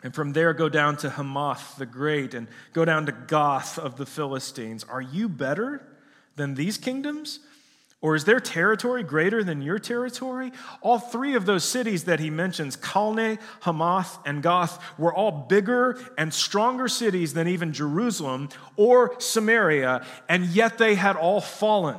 and 0.03 0.13
from 0.13 0.33
there 0.33 0.53
go 0.53 0.69
down 0.69 0.97
to 0.97 1.09
Hamath 1.09 1.77
the 1.77 1.85
Great 1.85 2.33
and 2.33 2.47
go 2.73 2.85
down 2.85 3.05
to 3.05 3.11
Gath 3.11 3.77
of 3.77 3.97
the 3.97 4.05
Philistines. 4.05 4.83
Are 4.83 5.01
you 5.01 5.29
better 5.29 5.85
than 6.35 6.55
these 6.55 6.77
kingdoms? 6.77 7.39
Or 8.03 8.15
is 8.15 8.25
their 8.25 8.39
territory 8.39 9.03
greater 9.03 9.43
than 9.43 9.61
your 9.61 9.77
territory? 9.77 10.51
All 10.81 10.97
three 10.97 11.35
of 11.35 11.45
those 11.45 11.63
cities 11.63 12.05
that 12.05 12.19
he 12.19 12.31
mentions, 12.31 12.75
Calneh, 12.75 13.37
Hamath, 13.61 14.17
and 14.25 14.41
Gath, 14.41 14.83
were 14.97 15.13
all 15.13 15.31
bigger 15.31 15.99
and 16.17 16.33
stronger 16.33 16.87
cities 16.87 17.35
than 17.35 17.47
even 17.47 17.73
Jerusalem 17.73 18.49
or 18.75 19.15
Samaria, 19.19 20.03
and 20.27 20.47
yet 20.47 20.79
they 20.79 20.95
had 20.95 21.15
all 21.15 21.41
fallen. 21.41 21.97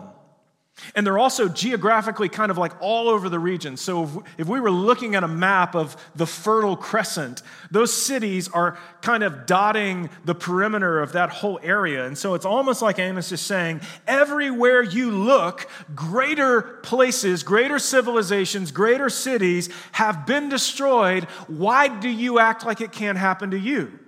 And 0.95 1.07
they're 1.07 1.19
also 1.19 1.49
geographically 1.49 2.29
kind 2.29 2.51
of 2.51 2.59
like 2.59 2.73
all 2.81 3.09
over 3.09 3.29
the 3.29 3.39
region. 3.39 3.77
So 3.77 4.25
if, 4.39 4.49
we 4.49 4.61
were 4.61 4.71
looking 4.71 5.15
at 5.15 5.25
a 5.25 5.29
map 5.29 5.75
of 5.75 5.97
the 6.15 6.27
Fertile 6.27 6.77
Crescent, 6.77 7.43
those 7.71 7.93
cities 7.93 8.49
are 8.49 8.79
kind 9.01 9.23
of 9.23 9.47
dotting 9.47 10.11
the 10.25 10.35
perimeter 10.35 11.01
of 11.01 11.13
that 11.13 11.31
whole 11.31 11.59
area. 11.63 12.07
And 12.07 12.17
so 12.17 12.35
it's 12.35 12.45
almost 12.45 12.83
like 12.83 12.99
Amos 12.99 13.33
is 13.33 13.41
saying 13.41 13.81
everywhere 14.07 14.83
you 14.83 15.11
look, 15.11 15.69
greater 15.95 16.63
places, 16.63 17.43
greater 17.43 17.79
civilizations, 17.79 18.71
greater 18.71 19.09
cities 19.09 19.69
have 19.93 20.27
been 20.27 20.49
destroyed. 20.49 21.25
Why 21.47 21.89
do 21.89 22.09
you 22.09 22.39
act 22.39 22.67
like 22.67 22.81
it 22.81 22.93
can't 22.93 23.19
happen 23.19 23.51
to 23.53 23.59
you? 23.59 23.99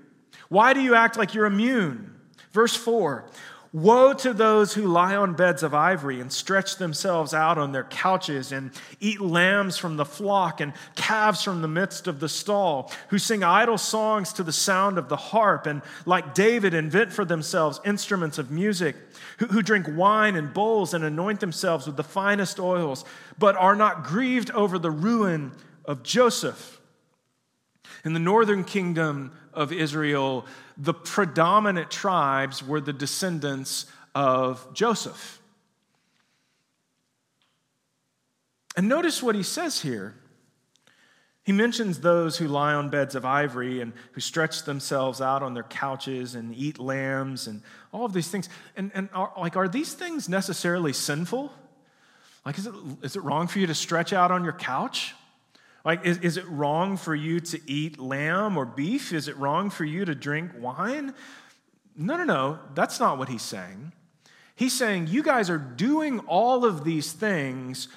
Why 0.49 0.73
do 0.73 0.81
you 0.81 0.95
act 0.95 1.17
like 1.17 1.35
you're 1.35 1.47
immune? 1.47 2.15
Verse 2.53 2.77
4 2.77 3.29
Woe 3.75 4.13
to 4.13 4.33
those 4.33 4.75
who 4.75 4.87
lie 4.87 5.17
on 5.17 5.35
beds 5.35 5.65
of 5.65 5.75
ivory 5.75 6.21
and 6.21 6.33
stretch 6.33 6.77
themselves 6.77 7.35
out 7.35 7.59
on 7.59 7.73
their 7.73 7.83
couches 7.83 8.53
and 8.53 8.71
eat 9.01 9.21
lambs 9.21 9.77
from 9.77 9.97
the 9.97 10.05
flock 10.05 10.61
and 10.61 10.73
calves 10.95 11.43
from 11.43 11.61
the 11.61 11.67
midst 11.67 12.07
of 12.07 12.21
the 12.21 12.29
stall, 12.29 12.93
who 13.09 13.19
sing 13.19 13.43
idle 13.43 13.77
songs 13.77 14.33
to 14.35 14.45
the 14.45 14.53
sound 14.53 14.97
of 14.97 15.09
the 15.09 15.17
harp 15.17 15.67
and, 15.67 15.83
like 16.07 16.35
David, 16.35 16.73
invent 16.73 17.13
for 17.13 17.25
themselves 17.25 17.81
instruments 17.85 18.39
of 18.39 18.49
music, 18.49 18.95
who, 19.39 19.47
who 19.47 19.61
drink 19.61 19.87
wine 19.91 20.37
in 20.37 20.53
bowls 20.53 20.95
and 20.95 21.03
anoint 21.03 21.41
themselves 21.41 21.85
with 21.85 21.97
the 21.97 22.05
finest 22.05 22.61
oils, 22.61 23.05
but 23.41 23.57
are 23.57 23.75
not 23.75 24.05
grieved 24.05 24.53
over 24.53 24.79
the 24.79 24.93
ruin 24.93 25.51
of 25.85 26.05
Joseph. 26.05 26.81
In 28.05 28.13
the 28.13 28.21
northern 28.21 28.63
kingdom 28.63 29.33
of 29.53 29.73
Israel, 29.73 30.47
the 30.77 30.95
predominant 30.95 31.91
tribes 31.91 32.63
were 32.63 32.81
the 32.81 32.93
descendants 32.93 33.87
of 34.15 34.73
Joseph. 34.75 35.41
And 38.77 38.89
notice 38.89 39.23
what 39.23 39.35
he 39.35 39.43
says 39.43 39.81
here. 39.81 40.15
He 41.45 41.53
mentions 41.53 42.01
those 42.01 42.39
who 42.39 42.49
lie 42.49 42.73
on 42.73 42.89
beds 42.89 43.15
of 43.15 43.25
ivory 43.27 43.81
and 43.83 43.93
who 44.13 44.21
stretch 44.21 44.65
themselves 44.65 45.21
out 45.21 45.43
on 45.43 45.53
their 45.53 45.65
couches 45.65 46.35
and 46.35 46.57
eat 46.57 46.79
lambs 46.79 47.47
and 47.47 47.63
all 47.93 48.07
of 48.07 48.15
these 48.15 48.29
things. 48.29 48.49
And, 48.77 48.91
and 48.95 49.11
are, 49.13 49.31
like, 49.39 49.55
are 49.55 49.69
these 49.69 49.93
things 49.93 50.29
necessarily 50.29 50.95
sinful? 50.95 51.53
Like, 52.47 52.59
is 52.59 52.67
it, 52.67 52.75
is 53.03 53.17
it 53.17 53.23
wrong 53.23 53.47
for 53.47 53.59
you 53.59 53.67
to 53.67 53.75
stretch 53.75 54.15
out 54.15 54.31
on 54.31 54.43
your 54.43 54.55
couch? 54.55 55.15
Like, 55.85 56.07
is, 56.07 56.19
is 56.19 56.37
it 56.37 56.49
wrong 56.49 56.97
for 56.97 57.15
you 57.15 57.41
to 57.41 57.61
eat 57.71 57.99
lamb 57.99 58.57
or 58.57 58.65
beef? 58.65 59.13
Is 59.13 59.29
it 59.29 59.37
wrong 59.37 59.69
for 59.69 59.85
you 59.85 60.05
to 60.05 60.15
drink 60.15 60.53
wine? 60.59 61.15
No, 61.97 62.17
no, 62.17 62.25
no. 62.25 62.59
That's 62.75 62.99
not 62.99 63.19
what 63.19 63.29
he's 63.29 63.43
saying. 63.43 63.93
He's 64.57 64.73
saying 64.73 65.09
you 65.09 65.23
guys 65.23 65.51
are 65.51 65.59
doing 65.59 66.21
all 66.21 66.65
of 66.65 66.85
these 66.85 67.13
things 67.13 67.89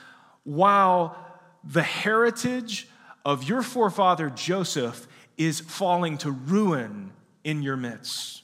while 0.44 1.18
the 1.64 1.84
heritage 1.84 2.88
of 3.26 3.44
your 3.44 3.62
forefather 3.62 4.30
Joseph 4.30 5.08
is 5.38 5.60
falling 5.60 6.18
to 6.20 6.32
ruin 6.32 7.12
in 7.44 7.62
your 7.62 7.78
midst. 7.78 8.44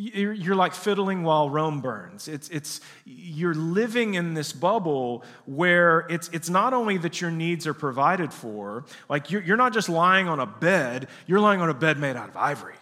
You're 0.00 0.54
like 0.54 0.74
fiddling 0.74 1.24
while 1.24 1.50
Rome 1.50 1.80
burns. 1.80 2.28
It's, 2.28 2.48
it's, 2.50 2.80
you're 3.04 3.54
living 3.54 4.14
in 4.14 4.34
this 4.34 4.52
bubble 4.52 5.24
where 5.44 6.06
it's, 6.08 6.28
it's 6.32 6.48
not 6.48 6.72
only 6.72 6.98
that 6.98 7.20
your 7.20 7.32
needs 7.32 7.66
are 7.66 7.74
provided 7.74 8.32
for, 8.32 8.84
like 9.08 9.32
you're, 9.32 9.42
you're 9.42 9.56
not 9.56 9.72
just 9.72 9.88
lying 9.88 10.28
on 10.28 10.38
a 10.38 10.46
bed, 10.46 11.08
you're 11.26 11.40
lying 11.40 11.60
on 11.60 11.68
a 11.68 11.74
bed 11.74 11.98
made 11.98 12.14
out 12.14 12.28
of 12.28 12.36
ivory 12.36 12.76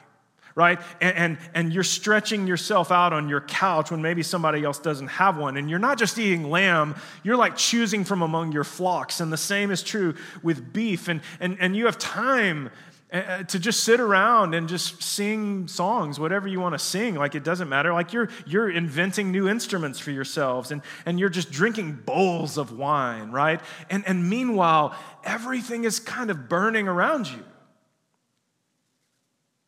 right? 0.57 0.81
And, 1.02 1.16
and, 1.16 1.38
and, 1.55 1.72
you're 1.72 1.85
stretching 1.85 2.46
yourself 2.46 2.90
out 2.90 3.12
on 3.12 3.29
your 3.29 3.42
couch 3.42 3.90
when 3.90 4.00
maybe 4.00 4.22
somebody 4.22 4.64
else 4.64 4.79
doesn't 4.79 5.09
have 5.09 5.37
one. 5.37 5.59
And 5.59 5.68
you're 5.68 5.79
not 5.79 5.98
just 5.98 6.18
eating 6.18 6.50
lamb, 6.50 6.96
you're 7.22 7.37
like 7.37 7.57
choosing 7.57 8.05
from 8.05 8.22
among 8.22 8.52
your 8.52 8.64
flocks. 8.64 9.20
And 9.20 9.31
the 9.31 9.37
same 9.37 9.70
is 9.70 9.83
true 9.83 10.14
with 10.42 10.72
beef. 10.72 11.09
And, 11.09 11.20
and, 11.40 11.59
and 11.61 11.76
you 11.76 11.85
have 11.85 11.98
time 11.98 12.70
uh, 13.12 13.16
uh, 13.16 13.42
to 13.45 13.59
just 13.59 13.85
sit 13.85 14.01
around 14.01 14.55
and 14.55 14.69
just 14.69 15.03
sing 15.03 15.69
songs 15.69 16.19
whatever 16.19 16.49
you 16.49 16.61
want 16.61 16.75
to 16.75 16.79
sing 16.79 17.14
like 17.14 17.35
it 17.35 17.45
doesn't 17.45 17.69
matter 17.69 17.92
like 17.92 18.12
you're 18.12 18.29
you're 18.47 18.71
inventing 18.71 19.31
new 19.31 19.49
instruments 19.49 19.99
for 19.99 20.11
yourselves 20.11 20.71
and 20.71 20.83
and 21.05 21.21
you're 21.21 21.29
just 21.29 21.51
drinking 21.51 21.92
bowls 22.05 22.59
of 22.59 22.73
wine 22.73 23.31
right 23.31 23.61
and 23.90 24.07
and 24.07 24.29
meanwhile 24.29 24.95
everything 25.25 25.85
is 25.85 26.01
kind 26.01 26.31
of 26.31 26.49
burning 26.49 26.88
around 26.88 27.29
you 27.29 27.45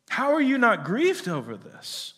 how 0.09 0.33
are 0.33 0.41
you 0.41 0.57
not 0.57 0.83
grieved 0.83 1.27
over 1.27 1.55
this? 1.55 2.13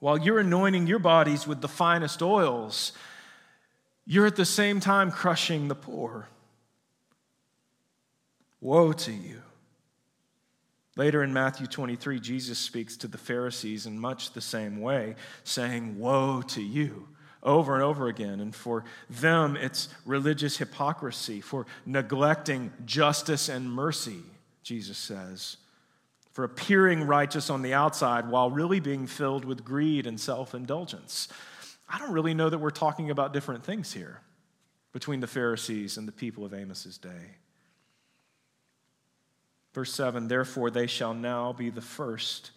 While 0.00 0.18
you're 0.18 0.40
anointing 0.40 0.86
your 0.86 0.98
bodies 0.98 1.46
with 1.46 1.60
the 1.60 1.68
finest 1.68 2.22
oils, 2.22 2.92
you're 4.06 4.26
at 4.26 4.36
the 4.36 4.44
same 4.44 4.80
time 4.80 5.10
crushing 5.10 5.68
the 5.68 5.74
poor. 5.74 6.28
Woe 8.66 8.92
to 8.92 9.12
you. 9.12 9.42
Later 10.96 11.22
in 11.22 11.32
Matthew 11.32 11.68
23, 11.68 12.18
Jesus 12.18 12.58
speaks 12.58 12.96
to 12.96 13.06
the 13.06 13.16
Pharisees 13.16 13.86
in 13.86 13.96
much 13.96 14.32
the 14.32 14.40
same 14.40 14.80
way, 14.80 15.14
saying, 15.44 16.00
Woe 16.00 16.42
to 16.48 16.60
you, 16.60 17.06
over 17.44 17.74
and 17.74 17.84
over 17.84 18.08
again. 18.08 18.40
And 18.40 18.52
for 18.52 18.82
them, 19.08 19.56
it's 19.56 19.88
religious 20.04 20.56
hypocrisy, 20.56 21.40
for 21.40 21.64
neglecting 21.84 22.72
justice 22.84 23.48
and 23.48 23.70
mercy, 23.70 24.18
Jesus 24.64 24.98
says 24.98 25.58
for 26.32 26.42
appearing 26.44 27.06
righteous 27.06 27.48
on 27.48 27.62
the 27.62 27.72
outside 27.72 28.28
while 28.28 28.50
really 28.50 28.78
being 28.78 29.06
filled 29.06 29.44
with 29.44 29.64
greed 29.64 30.08
and 30.08 30.20
self 30.20 30.54
indulgence. 30.54 31.28
I 31.88 31.98
don't 31.98 32.12
really 32.12 32.34
know 32.34 32.50
that 32.50 32.58
we're 32.58 32.70
talking 32.70 33.10
about 33.10 33.32
different 33.32 33.64
things 33.64 33.92
here 33.92 34.20
between 34.92 35.20
the 35.20 35.26
Pharisees 35.28 35.96
and 35.96 36.06
the 36.06 36.12
people 36.12 36.44
of 36.44 36.52
Amos's 36.52 36.98
day. 36.98 37.36
Verse 39.76 39.92
7 39.92 40.26
Therefore, 40.26 40.70
they 40.70 40.86
shall 40.86 41.12
now 41.12 41.52
be 41.52 41.68
the 41.68 41.82
first 41.82 42.50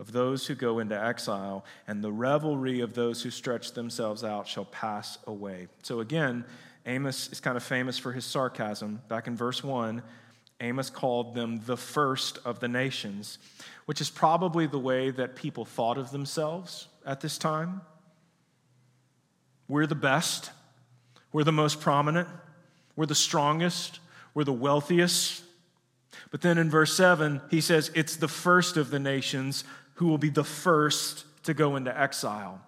of 0.00 0.10
those 0.10 0.48
who 0.48 0.56
go 0.56 0.80
into 0.80 1.00
exile, 1.00 1.64
and 1.86 2.02
the 2.02 2.10
revelry 2.10 2.80
of 2.80 2.92
those 2.92 3.22
who 3.22 3.30
stretch 3.30 3.70
themselves 3.70 4.24
out 4.24 4.48
shall 4.48 4.64
pass 4.64 5.16
away. 5.28 5.68
So, 5.84 6.00
again, 6.00 6.44
Amos 6.84 7.28
is 7.30 7.38
kind 7.38 7.56
of 7.56 7.62
famous 7.62 7.98
for 7.98 8.10
his 8.10 8.24
sarcasm. 8.24 9.00
Back 9.06 9.28
in 9.28 9.36
verse 9.36 9.62
1, 9.62 10.02
Amos 10.60 10.90
called 10.90 11.36
them 11.36 11.60
the 11.66 11.76
first 11.76 12.40
of 12.44 12.58
the 12.58 12.66
nations, 12.66 13.38
which 13.84 14.00
is 14.00 14.10
probably 14.10 14.66
the 14.66 14.76
way 14.76 15.10
that 15.12 15.36
people 15.36 15.64
thought 15.64 15.98
of 15.98 16.10
themselves 16.10 16.88
at 17.06 17.20
this 17.20 17.38
time. 17.38 17.80
We're 19.68 19.86
the 19.86 19.94
best, 19.94 20.50
we're 21.32 21.44
the 21.44 21.52
most 21.52 21.80
prominent, 21.80 22.28
we're 22.96 23.06
the 23.06 23.14
strongest, 23.14 24.00
we're 24.34 24.42
the 24.42 24.52
wealthiest. 24.52 25.44
But 26.36 26.42
then 26.42 26.58
in 26.58 26.68
verse 26.68 26.94
7, 26.94 27.40
he 27.48 27.62
says, 27.62 27.90
It's 27.94 28.16
the 28.16 28.28
first 28.28 28.76
of 28.76 28.90
the 28.90 28.98
nations 28.98 29.64
who 29.94 30.06
will 30.06 30.18
be 30.18 30.28
the 30.28 30.44
first 30.44 31.24
to 31.44 31.54
go 31.54 31.76
into 31.76 31.98
exile, 31.98 32.60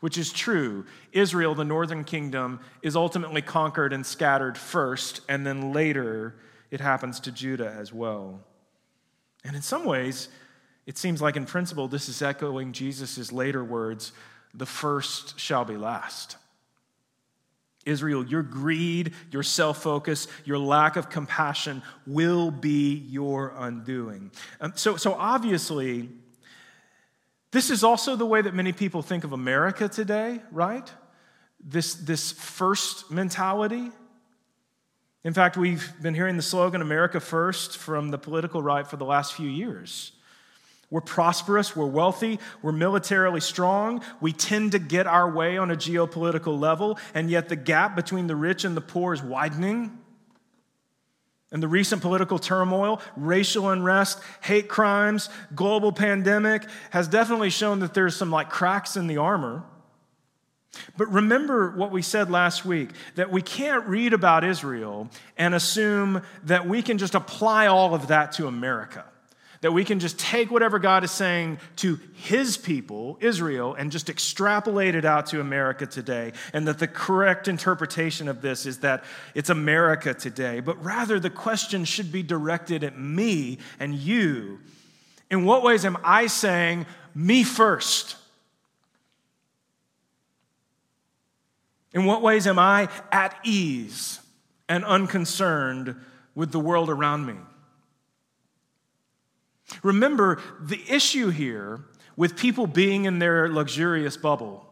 which 0.00 0.16
is 0.16 0.32
true. 0.32 0.86
Israel, 1.12 1.54
the 1.54 1.62
northern 1.62 2.04
kingdom, 2.04 2.60
is 2.80 2.96
ultimately 2.96 3.42
conquered 3.42 3.92
and 3.92 4.06
scattered 4.06 4.56
first, 4.56 5.20
and 5.28 5.46
then 5.46 5.74
later 5.74 6.36
it 6.70 6.80
happens 6.80 7.20
to 7.20 7.32
Judah 7.32 7.76
as 7.78 7.92
well. 7.92 8.40
And 9.44 9.54
in 9.54 9.60
some 9.60 9.84
ways, 9.84 10.28
it 10.86 10.96
seems 10.96 11.20
like 11.20 11.36
in 11.36 11.44
principle, 11.44 11.88
this 11.88 12.08
is 12.08 12.22
echoing 12.22 12.72
Jesus' 12.72 13.30
later 13.30 13.62
words 13.62 14.12
the 14.54 14.64
first 14.64 15.38
shall 15.38 15.66
be 15.66 15.76
last. 15.76 16.38
Israel, 17.84 18.24
your 18.24 18.42
greed, 18.42 19.12
your 19.30 19.42
self 19.42 19.82
focus, 19.82 20.28
your 20.44 20.58
lack 20.58 20.96
of 20.96 21.10
compassion 21.10 21.82
will 22.06 22.50
be 22.50 22.94
your 23.08 23.54
undoing. 23.56 24.30
Um, 24.60 24.72
so, 24.76 24.96
so 24.96 25.14
obviously, 25.14 26.08
this 27.50 27.70
is 27.70 27.84
also 27.84 28.16
the 28.16 28.26
way 28.26 28.40
that 28.40 28.54
many 28.54 28.72
people 28.72 29.02
think 29.02 29.24
of 29.24 29.32
America 29.32 29.88
today, 29.88 30.40
right? 30.50 30.90
This, 31.60 31.94
this 31.94 32.32
first 32.32 33.10
mentality. 33.10 33.90
In 35.24 35.32
fact, 35.32 35.56
we've 35.56 35.92
been 36.00 36.14
hearing 36.14 36.36
the 36.36 36.42
slogan 36.42 36.82
America 36.82 37.20
First 37.20 37.78
from 37.78 38.10
the 38.10 38.18
political 38.18 38.62
right 38.62 38.86
for 38.86 38.96
the 38.96 39.04
last 39.04 39.34
few 39.34 39.48
years. 39.48 40.12
We're 40.92 41.00
prosperous, 41.00 41.74
we're 41.74 41.86
wealthy, 41.86 42.38
we're 42.60 42.72
militarily 42.72 43.40
strong, 43.40 44.04
we 44.20 44.34
tend 44.34 44.72
to 44.72 44.78
get 44.78 45.06
our 45.06 45.30
way 45.30 45.56
on 45.56 45.70
a 45.70 45.74
geopolitical 45.74 46.60
level, 46.60 46.98
and 47.14 47.30
yet 47.30 47.48
the 47.48 47.56
gap 47.56 47.96
between 47.96 48.26
the 48.26 48.36
rich 48.36 48.66
and 48.66 48.76
the 48.76 48.82
poor 48.82 49.14
is 49.14 49.22
widening. 49.22 49.98
And 51.50 51.62
the 51.62 51.68
recent 51.68 52.02
political 52.02 52.38
turmoil, 52.38 53.00
racial 53.16 53.70
unrest, 53.70 54.20
hate 54.42 54.68
crimes, 54.68 55.30
global 55.54 55.92
pandemic 55.92 56.66
has 56.90 57.08
definitely 57.08 57.48
shown 57.48 57.78
that 57.78 57.94
there's 57.94 58.14
some 58.14 58.30
like 58.30 58.50
cracks 58.50 58.94
in 58.94 59.06
the 59.06 59.16
armor. 59.16 59.64
But 60.98 61.10
remember 61.10 61.70
what 61.70 61.90
we 61.90 62.02
said 62.02 62.30
last 62.30 62.66
week 62.66 62.90
that 63.14 63.32
we 63.32 63.40
can't 63.40 63.86
read 63.86 64.12
about 64.12 64.44
Israel 64.44 65.08
and 65.38 65.54
assume 65.54 66.20
that 66.44 66.68
we 66.68 66.82
can 66.82 66.98
just 66.98 67.14
apply 67.14 67.68
all 67.68 67.94
of 67.94 68.08
that 68.08 68.32
to 68.32 68.46
America. 68.46 69.06
That 69.62 69.72
we 69.72 69.84
can 69.84 70.00
just 70.00 70.18
take 70.18 70.50
whatever 70.50 70.80
God 70.80 71.04
is 71.04 71.12
saying 71.12 71.58
to 71.76 71.98
his 72.14 72.56
people, 72.56 73.16
Israel, 73.20 73.74
and 73.74 73.92
just 73.92 74.10
extrapolate 74.10 74.96
it 74.96 75.04
out 75.04 75.26
to 75.26 75.40
America 75.40 75.86
today. 75.86 76.32
And 76.52 76.66
that 76.66 76.80
the 76.80 76.88
correct 76.88 77.46
interpretation 77.46 78.26
of 78.28 78.42
this 78.42 78.66
is 78.66 78.78
that 78.78 79.04
it's 79.36 79.50
America 79.50 80.14
today. 80.14 80.58
But 80.58 80.82
rather, 80.84 81.20
the 81.20 81.30
question 81.30 81.84
should 81.84 82.10
be 82.10 82.24
directed 82.24 82.82
at 82.82 82.98
me 82.98 83.58
and 83.78 83.94
you. 83.94 84.58
In 85.30 85.44
what 85.44 85.62
ways 85.62 85.84
am 85.84 85.96
I 86.02 86.26
saying, 86.26 86.84
me 87.14 87.44
first? 87.44 88.16
In 91.94 92.04
what 92.04 92.20
ways 92.20 92.48
am 92.48 92.58
I 92.58 92.88
at 93.12 93.38
ease 93.44 94.18
and 94.68 94.84
unconcerned 94.84 95.94
with 96.34 96.50
the 96.50 96.58
world 96.58 96.90
around 96.90 97.26
me? 97.26 97.34
Remember, 99.82 100.40
the 100.60 100.82
issue 100.88 101.30
here 101.30 101.80
with 102.16 102.36
people 102.36 102.66
being 102.66 103.04
in 103.04 103.18
their 103.18 103.48
luxurious 103.48 104.16
bubble 104.16 104.66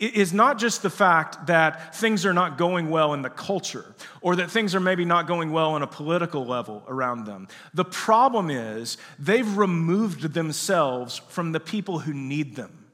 is 0.00 0.32
not 0.32 0.58
just 0.58 0.82
the 0.82 0.90
fact 0.90 1.46
that 1.46 1.94
things 1.94 2.26
are 2.26 2.32
not 2.32 2.58
going 2.58 2.90
well 2.90 3.14
in 3.14 3.22
the 3.22 3.30
culture 3.30 3.94
or 4.20 4.34
that 4.36 4.50
things 4.50 4.74
are 4.74 4.80
maybe 4.80 5.04
not 5.04 5.28
going 5.28 5.52
well 5.52 5.70
on 5.70 5.82
a 5.82 5.86
political 5.86 6.44
level 6.44 6.82
around 6.88 7.24
them. 7.26 7.46
The 7.74 7.84
problem 7.84 8.50
is 8.50 8.96
they've 9.18 9.56
removed 9.56 10.34
themselves 10.34 11.20
from 11.28 11.52
the 11.52 11.60
people 11.60 12.00
who 12.00 12.12
need 12.12 12.56
them, 12.56 12.86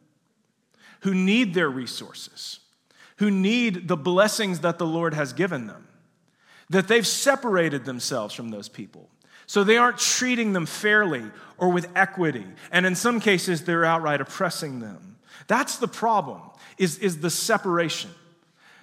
who 1.01 1.15
need 1.15 1.55
their 1.55 1.71
resources 1.71 2.61
who 3.21 3.31
need 3.31 3.87
the 3.87 3.99
blessings 3.99 4.61
that 4.61 4.79
the 4.79 4.87
Lord 4.87 5.13
has 5.13 5.35
given 5.35 5.67
them, 5.67 5.87
that 6.71 6.89
they've 6.89 7.07
separated 7.07 7.85
themselves 7.85 8.35
from 8.35 8.49
those 8.49 8.67
people. 8.67 9.11
So 9.51 9.65
they 9.65 9.79
aren't 9.79 9.99
treating 9.99 10.53
them 10.53 10.65
fairly 10.65 11.25
or 11.59 11.71
with 11.71 11.89
equity. 11.97 12.47
And 12.71 12.87
in 12.87 12.95
some 12.95 13.19
cases, 13.19 13.65
they're 13.65 13.85
outright 13.85 14.21
oppressing 14.21 14.79
them. 14.79 15.17
That's 15.49 15.79
the 15.79 15.89
problem, 15.89 16.41
is, 16.79 16.99
is 16.99 17.19
the 17.19 17.31
separation. 17.31 18.13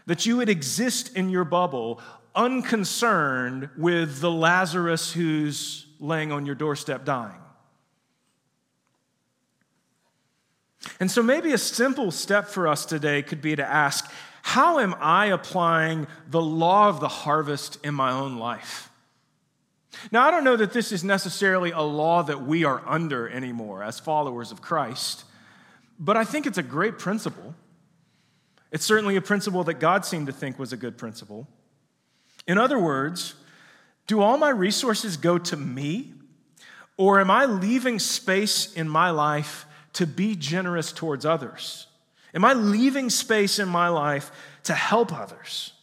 That 0.07 0.25
you 0.25 0.35
would 0.35 0.49
exist 0.49 1.15
in 1.15 1.29
your 1.29 1.45
bubble 1.45 2.01
unconcerned 2.35 3.69
with 3.77 4.19
the 4.19 4.29
Lazarus 4.29 5.13
who's 5.13 5.85
laying 6.01 6.33
on 6.33 6.45
your 6.45 6.55
doorstep 6.55 7.05
dying. 7.05 7.39
And 10.99 11.09
so 11.09 11.23
maybe 11.23 11.53
a 11.53 11.57
simple 11.57 12.11
step 12.11 12.49
for 12.49 12.67
us 12.67 12.85
today 12.85 13.21
could 13.21 13.41
be 13.41 13.55
to 13.55 13.65
ask 13.65 14.11
how 14.41 14.79
am 14.79 14.95
I 14.99 15.27
applying 15.27 16.07
the 16.29 16.41
law 16.41 16.89
of 16.89 16.99
the 16.99 17.07
harvest 17.07 17.77
in 17.85 17.93
my 17.93 18.11
own 18.11 18.37
life? 18.37 18.86
Now, 20.11 20.27
I 20.27 20.31
don't 20.31 20.43
know 20.43 20.55
that 20.55 20.73
this 20.73 20.91
is 20.91 21.03
necessarily 21.03 21.71
a 21.71 21.81
law 21.81 22.23
that 22.23 22.41
we 22.41 22.63
are 22.63 22.81
under 22.85 23.29
anymore 23.29 23.83
as 23.83 23.99
followers 23.99 24.51
of 24.51 24.61
Christ, 24.61 25.23
but 25.99 26.17
I 26.17 26.23
think 26.23 26.45
it's 26.45 26.57
a 26.57 26.63
great 26.63 26.99
principle. 26.99 27.55
It's 28.71 28.85
certainly 28.85 29.15
a 29.15 29.21
principle 29.21 29.63
that 29.65 29.75
God 29.75 30.05
seemed 30.05 30.27
to 30.27 30.33
think 30.33 30.59
was 30.59 30.73
a 30.73 30.77
good 30.77 30.97
principle. 30.97 31.47
In 32.47 32.57
other 32.57 32.79
words, 32.79 33.35
do 34.07 34.21
all 34.21 34.37
my 34.37 34.49
resources 34.49 35.17
go 35.17 35.37
to 35.37 35.57
me, 35.57 36.13
or 36.97 37.19
am 37.19 37.29
I 37.29 37.45
leaving 37.45 37.99
space 37.99 38.73
in 38.73 38.87
my 38.89 39.09
life 39.09 39.65
to 39.93 40.07
be 40.07 40.35
generous 40.35 40.91
towards 40.91 41.25
others? 41.25 41.87
Am 42.33 42.45
I 42.45 42.53
leaving 42.53 43.09
space 43.09 43.59
in 43.59 43.67
my 43.67 43.89
life 43.89 44.31
to 44.63 44.73
help 44.73 45.11
others? 45.11 45.73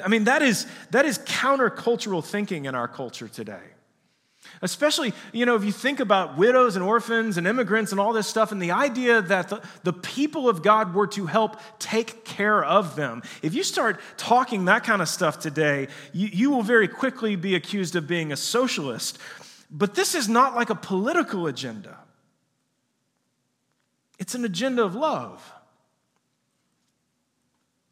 I 0.00 0.08
mean, 0.08 0.24
that 0.24 0.42
is, 0.42 0.66
that 0.90 1.04
is 1.04 1.18
countercultural 1.18 2.24
thinking 2.24 2.64
in 2.64 2.74
our 2.74 2.88
culture 2.88 3.28
today. 3.28 3.60
Especially, 4.62 5.12
you 5.32 5.46
know, 5.46 5.54
if 5.54 5.64
you 5.64 5.72
think 5.72 6.00
about 6.00 6.36
widows 6.36 6.76
and 6.76 6.84
orphans 6.84 7.36
and 7.36 7.46
immigrants 7.46 7.92
and 7.92 8.00
all 8.00 8.12
this 8.12 8.26
stuff, 8.26 8.52
and 8.52 8.60
the 8.60 8.72
idea 8.72 9.22
that 9.22 9.48
the, 9.48 9.62
the 9.84 9.92
people 9.92 10.48
of 10.48 10.62
God 10.62 10.94
were 10.94 11.06
to 11.08 11.26
help 11.26 11.56
take 11.78 12.24
care 12.24 12.64
of 12.64 12.96
them. 12.96 13.22
If 13.42 13.54
you 13.54 13.62
start 13.62 14.00
talking 14.16 14.66
that 14.66 14.84
kind 14.84 15.02
of 15.02 15.08
stuff 15.08 15.38
today, 15.38 15.88
you, 16.12 16.28
you 16.28 16.50
will 16.50 16.62
very 16.62 16.88
quickly 16.88 17.36
be 17.36 17.54
accused 17.54 17.96
of 17.96 18.06
being 18.06 18.32
a 18.32 18.36
socialist. 18.36 19.18
But 19.70 19.94
this 19.94 20.14
is 20.14 20.28
not 20.28 20.54
like 20.54 20.70
a 20.70 20.74
political 20.74 21.46
agenda, 21.46 21.96
it's 24.18 24.34
an 24.34 24.44
agenda 24.44 24.84
of 24.84 24.94
love. 24.94 25.52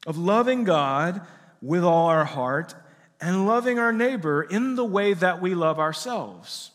Of 0.06 0.16
loving 0.16 0.64
God 0.64 1.20
with 1.60 1.84
all 1.84 2.08
our 2.08 2.24
heart 2.24 2.74
and 3.20 3.46
loving 3.46 3.78
our 3.78 3.92
neighbor 3.92 4.42
in 4.42 4.76
the 4.76 4.84
way 4.84 5.14
that 5.14 5.40
we 5.40 5.54
love 5.54 5.78
ourselves. 5.78 6.70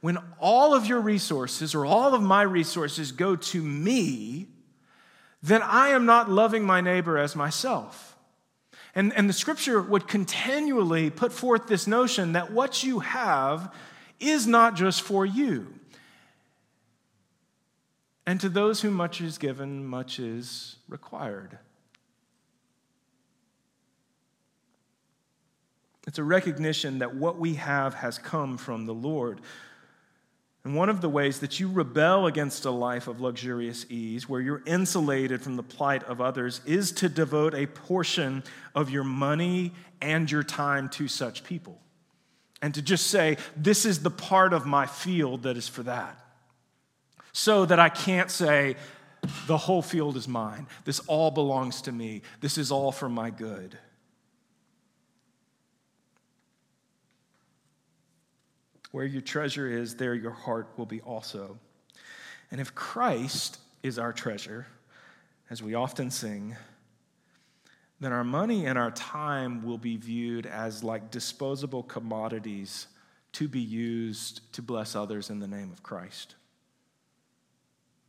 When 0.00 0.18
all 0.38 0.74
of 0.74 0.86
your 0.86 1.00
resources 1.00 1.74
or 1.74 1.84
all 1.84 2.14
of 2.14 2.22
my 2.22 2.42
resources 2.42 3.12
go 3.12 3.36
to 3.36 3.62
me, 3.62 4.48
then 5.42 5.62
I 5.62 5.88
am 5.88 6.06
not 6.06 6.30
loving 6.30 6.64
my 6.64 6.80
neighbor 6.80 7.18
as 7.18 7.36
myself. 7.36 8.16
And, 8.94 9.12
and 9.14 9.28
the 9.28 9.34
scripture 9.34 9.80
would 9.80 10.08
continually 10.08 11.10
put 11.10 11.32
forth 11.32 11.66
this 11.66 11.86
notion 11.86 12.32
that 12.32 12.52
what 12.52 12.82
you 12.82 13.00
have 13.00 13.72
is 14.18 14.46
not 14.46 14.74
just 14.74 15.02
for 15.02 15.24
you. 15.24 15.74
And 18.26 18.40
to 18.40 18.48
those 18.48 18.82
whom 18.82 18.94
much 18.94 19.20
is 19.20 19.38
given, 19.38 19.84
much 19.84 20.18
is 20.18 20.76
required. 20.88 21.58
It's 26.10 26.18
a 26.18 26.24
recognition 26.24 26.98
that 26.98 27.14
what 27.14 27.38
we 27.38 27.54
have 27.54 27.94
has 27.94 28.18
come 28.18 28.58
from 28.58 28.84
the 28.84 28.92
Lord. 28.92 29.40
And 30.64 30.74
one 30.74 30.88
of 30.88 31.02
the 31.02 31.08
ways 31.08 31.38
that 31.38 31.60
you 31.60 31.70
rebel 31.70 32.26
against 32.26 32.64
a 32.64 32.70
life 32.72 33.06
of 33.06 33.20
luxurious 33.20 33.86
ease, 33.88 34.28
where 34.28 34.40
you're 34.40 34.64
insulated 34.66 35.40
from 35.40 35.54
the 35.54 35.62
plight 35.62 36.02
of 36.02 36.20
others, 36.20 36.62
is 36.66 36.90
to 36.94 37.08
devote 37.08 37.54
a 37.54 37.66
portion 37.66 38.42
of 38.74 38.90
your 38.90 39.04
money 39.04 39.70
and 40.00 40.28
your 40.28 40.42
time 40.42 40.88
to 40.88 41.06
such 41.06 41.44
people. 41.44 41.78
And 42.60 42.74
to 42.74 42.82
just 42.82 43.06
say, 43.06 43.36
this 43.56 43.84
is 43.84 44.02
the 44.02 44.10
part 44.10 44.52
of 44.52 44.66
my 44.66 44.86
field 44.86 45.44
that 45.44 45.56
is 45.56 45.68
for 45.68 45.84
that. 45.84 46.18
So 47.30 47.64
that 47.66 47.78
I 47.78 47.88
can't 47.88 48.32
say, 48.32 48.74
the 49.46 49.58
whole 49.58 49.80
field 49.80 50.16
is 50.16 50.26
mine. 50.26 50.66
This 50.84 50.98
all 51.06 51.30
belongs 51.30 51.82
to 51.82 51.92
me. 51.92 52.22
This 52.40 52.58
is 52.58 52.72
all 52.72 52.90
for 52.90 53.08
my 53.08 53.30
good. 53.30 53.78
Where 58.90 59.04
your 59.04 59.22
treasure 59.22 59.68
is, 59.68 59.96
there 59.96 60.14
your 60.14 60.32
heart 60.32 60.68
will 60.76 60.86
be 60.86 61.00
also. 61.00 61.58
And 62.50 62.60
if 62.60 62.74
Christ 62.74 63.58
is 63.82 63.98
our 63.98 64.12
treasure, 64.12 64.66
as 65.48 65.62
we 65.62 65.74
often 65.74 66.10
sing, 66.10 66.56
then 68.00 68.12
our 68.12 68.24
money 68.24 68.66
and 68.66 68.78
our 68.78 68.90
time 68.90 69.62
will 69.64 69.78
be 69.78 69.96
viewed 69.96 70.46
as 70.46 70.82
like 70.82 71.10
disposable 71.10 71.82
commodities 71.82 72.88
to 73.32 73.46
be 73.46 73.60
used 73.60 74.52
to 74.54 74.62
bless 74.62 74.96
others 74.96 75.30
in 75.30 75.38
the 75.38 75.46
name 75.46 75.70
of 75.70 75.82
Christ. 75.82 76.34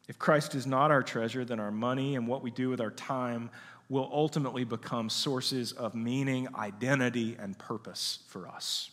If 0.07 0.17
Christ 0.17 0.55
is 0.55 0.65
not 0.65 0.91
our 0.91 1.03
treasure, 1.03 1.45
then 1.45 1.59
our 1.59 1.71
money 1.71 2.15
and 2.15 2.27
what 2.27 2.41
we 2.41 2.51
do 2.51 2.69
with 2.69 2.81
our 2.81 2.91
time 2.91 3.51
will 3.87 4.09
ultimately 4.11 4.63
become 4.63 5.09
sources 5.09 5.73
of 5.73 5.93
meaning, 5.93 6.47
identity, 6.55 7.37
and 7.39 7.57
purpose 7.57 8.19
for 8.27 8.47
us 8.47 8.91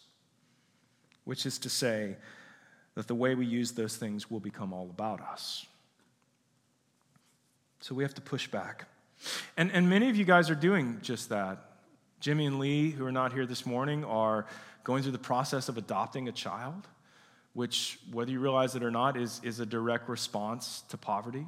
which 1.29 1.45
is 1.45 1.59
to 1.59 1.69
say 1.69 2.17
that 2.95 3.07
the 3.07 3.15
way 3.15 3.35
we 3.35 3.45
use 3.45 3.73
those 3.73 3.97
things 3.97 4.31
will 4.31 4.41
become 4.41 4.73
all 4.73 4.89
about 4.89 5.21
us. 5.21 5.67
So 7.81 7.95
we 7.95 8.03
have 8.03 8.15
to 8.15 8.23
push 8.23 8.49
back. 8.49 8.87
And, 9.55 9.71
and 9.73 9.91
many 9.91 10.09
of 10.09 10.17
you 10.17 10.25
guys 10.25 10.49
are 10.49 10.55
doing 10.55 11.01
just 11.03 11.29
that. 11.29 11.59
Jimmy 12.19 12.47
and 12.47 12.59
Lee, 12.59 12.93
who 12.93 13.05
are 13.05 13.13
not 13.13 13.35
here 13.35 13.45
this 13.45 13.67
morning, 13.67 14.07
are 14.07 14.47
going 14.85 15.03
through 15.03 15.13
the 15.13 15.19
process 15.19 15.69
of 15.69 15.77
adopting 15.77 16.29
a 16.29 16.33
child, 16.33 16.89
which, 17.53 17.99
whether 18.11 18.31
you 18.31 18.41
realize 18.41 18.75
it 18.75 18.83
or 18.83 18.91
not, 18.91 19.15
is, 19.19 19.39
is 19.45 19.61
a 19.61 19.67
direct 19.67 20.09
response 20.09 20.83
to 20.89 20.97
poverty, 20.97 21.47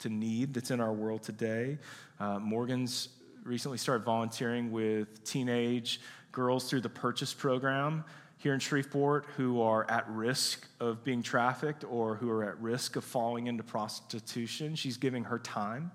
to 0.00 0.10
need 0.10 0.52
that's 0.52 0.70
in 0.70 0.78
our 0.78 0.92
world 0.92 1.22
today. 1.22 1.78
Uh, 2.20 2.38
Morgan's 2.38 3.08
recently 3.44 3.78
started 3.78 4.04
volunteering 4.04 4.70
with 4.70 5.24
teenage 5.24 6.02
girls 6.32 6.68
through 6.68 6.82
the 6.82 6.90
Purchase 6.90 7.32
program, 7.32 8.04
here 8.42 8.54
in 8.54 8.58
Shreveport 8.58 9.24
who 9.36 9.62
are 9.62 9.88
at 9.88 10.08
risk 10.08 10.66
of 10.80 11.04
being 11.04 11.22
trafficked 11.22 11.84
or 11.88 12.16
who 12.16 12.28
are 12.28 12.42
at 12.42 12.60
risk 12.60 12.96
of 12.96 13.04
falling 13.04 13.46
into 13.46 13.62
prostitution. 13.62 14.74
She's 14.74 14.96
giving 14.96 15.22
her 15.24 15.38
time 15.38 15.92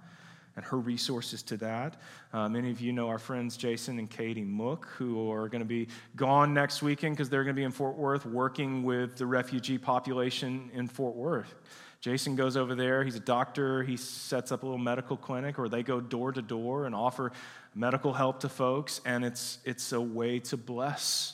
and 0.56 0.64
her 0.64 0.78
resources 0.78 1.44
to 1.44 1.58
that. 1.58 2.02
Uh, 2.32 2.48
many 2.48 2.72
of 2.72 2.80
you 2.80 2.94
know 2.94 3.10
our 3.10 3.20
friends 3.20 3.58
Jason 3.58 4.00
and 4.00 4.10
Katie 4.10 4.46
Mook, 4.46 4.88
who 4.98 5.30
are 5.30 5.50
going 5.50 5.60
to 5.60 5.66
be 5.66 5.90
gone 6.16 6.54
next 6.54 6.82
weekend 6.82 7.18
because 7.18 7.30
they're 7.30 7.44
going 7.44 7.56
to 7.56 7.60
be 7.60 7.66
in 7.66 7.72
Fort 7.74 7.98
Worth 7.98 8.26
working 8.26 8.84
with 8.84 9.18
the 9.18 9.26
refugee 9.26 9.78
population 9.78 10.72
in 10.74 10.88
Fort 10.88 11.16
Worth. 11.16 11.54
Jason 12.00 12.38
goes 12.38 12.56
over 12.56 12.76
there, 12.76 13.04
he's 13.04 13.16
a 13.16 13.20
doctor, 13.20 13.84
he 13.84 13.98
sets 13.98 14.54
up 14.54 14.64
a 14.64 14.66
little 14.66 14.78
medical 14.78 15.18
clinic, 15.18 15.60
or 15.60 15.68
they 15.68 15.84
go 15.84 16.00
door 16.00 16.32
to 16.32 16.42
door 16.42 16.86
and 16.86 16.96
offer 16.96 17.34
medical 17.76 18.14
help 18.14 18.40
to 18.40 18.50
folks, 18.50 19.02
and 19.04 19.26
it's, 19.26 19.60
it's 19.66 19.92
a 19.92 20.00
way 20.00 20.40
to 20.40 20.56
bless 20.56 21.34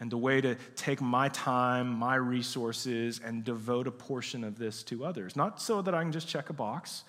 and 0.00 0.12
a 0.14 0.16
way 0.16 0.40
to 0.40 0.56
take 0.76 1.00
my 1.00 1.28
time, 1.28 1.88
my 1.88 2.14
resources, 2.14 3.20
and 3.22 3.44
devote 3.44 3.86
a 3.86 3.90
portion 3.90 4.42
of 4.42 4.58
this 4.58 4.82
to 4.84 5.04
others. 5.04 5.36
Not 5.36 5.60
so 5.60 5.82
that 5.82 5.94
I 5.94 6.02
can 6.02 6.10
just 6.10 6.26
check 6.26 6.48
a 6.48 6.54
box, 6.54 7.04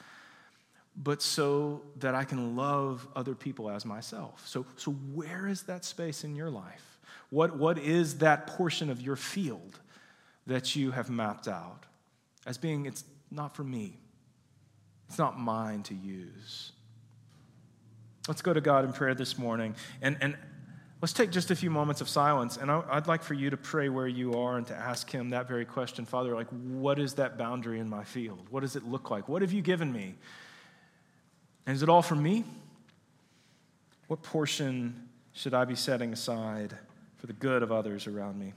but 0.95 1.21
so 1.21 1.81
that 1.99 2.13
I 2.13 2.25
can 2.25 2.57
love 2.57 3.07
other 3.15 3.33
people 3.33 3.69
as 3.69 3.85
myself. 3.85 4.45
So, 4.45 4.65
so 4.75 4.91
where 4.91 5.47
is 5.47 5.63
that 5.63 5.85
space 5.85 6.25
in 6.25 6.35
your 6.35 6.49
life? 6.49 6.99
What, 7.29 7.57
what 7.57 7.77
is 7.77 8.17
that 8.17 8.45
portion 8.45 8.89
of 8.89 9.01
your 9.01 9.15
field 9.15 9.79
that 10.47 10.75
you 10.75 10.91
have 10.91 11.09
mapped 11.09 11.47
out 11.47 11.85
as 12.45 12.57
being, 12.57 12.85
it's 12.85 13.05
not 13.31 13.55
for 13.55 13.63
me, 13.63 13.97
it's 15.07 15.17
not 15.17 15.39
mine 15.39 15.83
to 15.83 15.95
use? 15.95 16.73
Let's 18.27 18.41
go 18.41 18.53
to 18.53 18.61
God 18.61 18.83
in 18.83 18.91
prayer 18.91 19.15
this 19.15 19.37
morning 19.37 19.75
and, 20.01 20.17
and 20.19 20.35
Let's 21.01 21.13
take 21.13 21.31
just 21.31 21.49
a 21.49 21.55
few 21.55 21.71
moments 21.71 21.99
of 22.01 22.07
silence, 22.07 22.57
and 22.57 22.69
I'd 22.69 23.07
like 23.07 23.23
for 23.23 23.33
you 23.33 23.49
to 23.49 23.57
pray 23.57 23.89
where 23.89 24.07
you 24.07 24.35
are 24.35 24.57
and 24.57 24.67
to 24.67 24.75
ask 24.75 25.09
Him 25.09 25.31
that 25.31 25.47
very 25.47 25.65
question 25.65 26.05
Father, 26.05 26.35
like, 26.35 26.47
what 26.49 26.99
is 26.99 27.15
that 27.15 27.39
boundary 27.39 27.79
in 27.79 27.89
my 27.89 28.03
field? 28.03 28.45
What 28.51 28.59
does 28.59 28.75
it 28.75 28.83
look 28.85 29.09
like? 29.09 29.27
What 29.27 29.41
have 29.41 29.51
you 29.51 29.63
given 29.63 29.91
me? 29.91 30.13
And 31.65 31.75
is 31.75 31.81
it 31.81 31.89
all 31.89 32.03
for 32.03 32.15
me? 32.15 32.43
What 34.07 34.21
portion 34.21 35.09
should 35.33 35.55
I 35.55 35.65
be 35.65 35.75
setting 35.75 36.13
aside 36.13 36.77
for 37.17 37.25
the 37.25 37.33
good 37.33 37.63
of 37.63 37.71
others 37.71 38.05
around 38.05 38.39
me? 38.39 38.53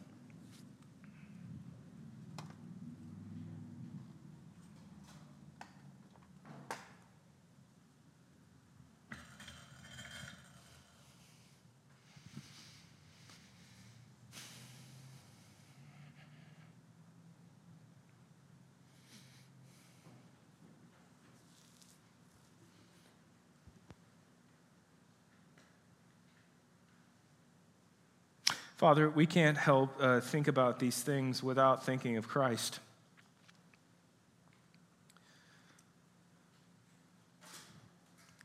Father, 28.85 29.09
we 29.09 29.25
can't 29.25 29.57
help 29.57 29.97
uh, 29.99 30.20
think 30.20 30.47
about 30.47 30.79
these 30.79 31.01
things 31.01 31.42
without 31.42 31.87
thinking 31.87 32.18
of 32.18 32.29
Christ. 32.29 32.81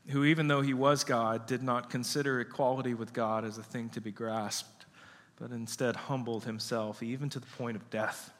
Who, 0.08 0.24
even 0.24 0.48
though 0.48 0.62
he 0.62 0.72
was 0.72 1.04
God, 1.04 1.44
did 1.44 1.62
not 1.62 1.90
consider 1.90 2.40
equality 2.40 2.94
with 2.94 3.12
God 3.12 3.44
as 3.44 3.58
a 3.58 3.62
thing 3.62 3.90
to 3.90 4.00
be 4.00 4.10
grasped, 4.10 4.86
but 5.38 5.50
instead 5.50 5.94
humbled 5.94 6.44
himself, 6.44 7.02
even 7.02 7.28
to 7.28 7.38
the 7.38 7.46
point 7.58 7.76
of 7.76 7.90
death. 7.90 8.32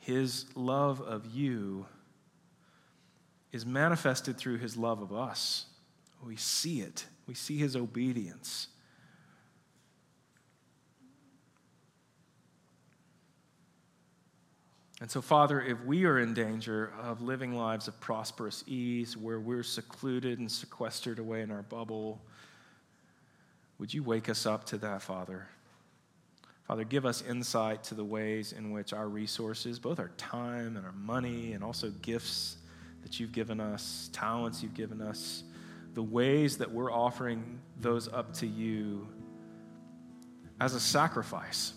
His 0.00 0.46
love 0.56 1.00
of 1.00 1.24
you 1.26 1.86
is 3.52 3.64
manifested 3.64 4.36
through 4.36 4.58
his 4.58 4.76
love 4.76 5.00
of 5.00 5.12
us. 5.12 5.66
We 6.26 6.34
see 6.34 6.80
it, 6.80 7.04
we 7.28 7.34
see 7.34 7.58
his 7.58 7.76
obedience. 7.76 8.66
And 15.00 15.10
so, 15.10 15.22
Father, 15.22 15.62
if 15.62 15.82
we 15.84 16.04
are 16.04 16.18
in 16.18 16.34
danger 16.34 16.92
of 17.00 17.22
living 17.22 17.54
lives 17.54 17.88
of 17.88 17.98
prosperous 18.00 18.62
ease, 18.66 19.16
where 19.16 19.40
we're 19.40 19.62
secluded 19.62 20.38
and 20.38 20.52
sequestered 20.52 21.18
away 21.18 21.40
in 21.40 21.50
our 21.50 21.62
bubble, 21.62 22.20
would 23.78 23.94
you 23.94 24.02
wake 24.02 24.28
us 24.28 24.44
up 24.44 24.64
to 24.66 24.78
that, 24.78 25.00
Father? 25.00 25.48
Father, 26.66 26.84
give 26.84 27.06
us 27.06 27.22
insight 27.22 27.82
to 27.84 27.94
the 27.94 28.04
ways 28.04 28.52
in 28.52 28.72
which 28.72 28.92
our 28.92 29.08
resources, 29.08 29.78
both 29.78 29.98
our 29.98 30.10
time 30.18 30.76
and 30.76 30.84
our 30.84 30.92
money, 30.92 31.54
and 31.54 31.64
also 31.64 31.90
gifts 32.02 32.58
that 33.02 33.18
you've 33.18 33.32
given 33.32 33.58
us, 33.58 34.10
talents 34.12 34.62
you've 34.62 34.74
given 34.74 35.00
us, 35.00 35.44
the 35.94 36.02
ways 36.02 36.58
that 36.58 36.70
we're 36.70 36.92
offering 36.92 37.58
those 37.80 38.06
up 38.06 38.34
to 38.34 38.46
you 38.46 39.08
as 40.60 40.74
a 40.74 40.80
sacrifice 40.80 41.72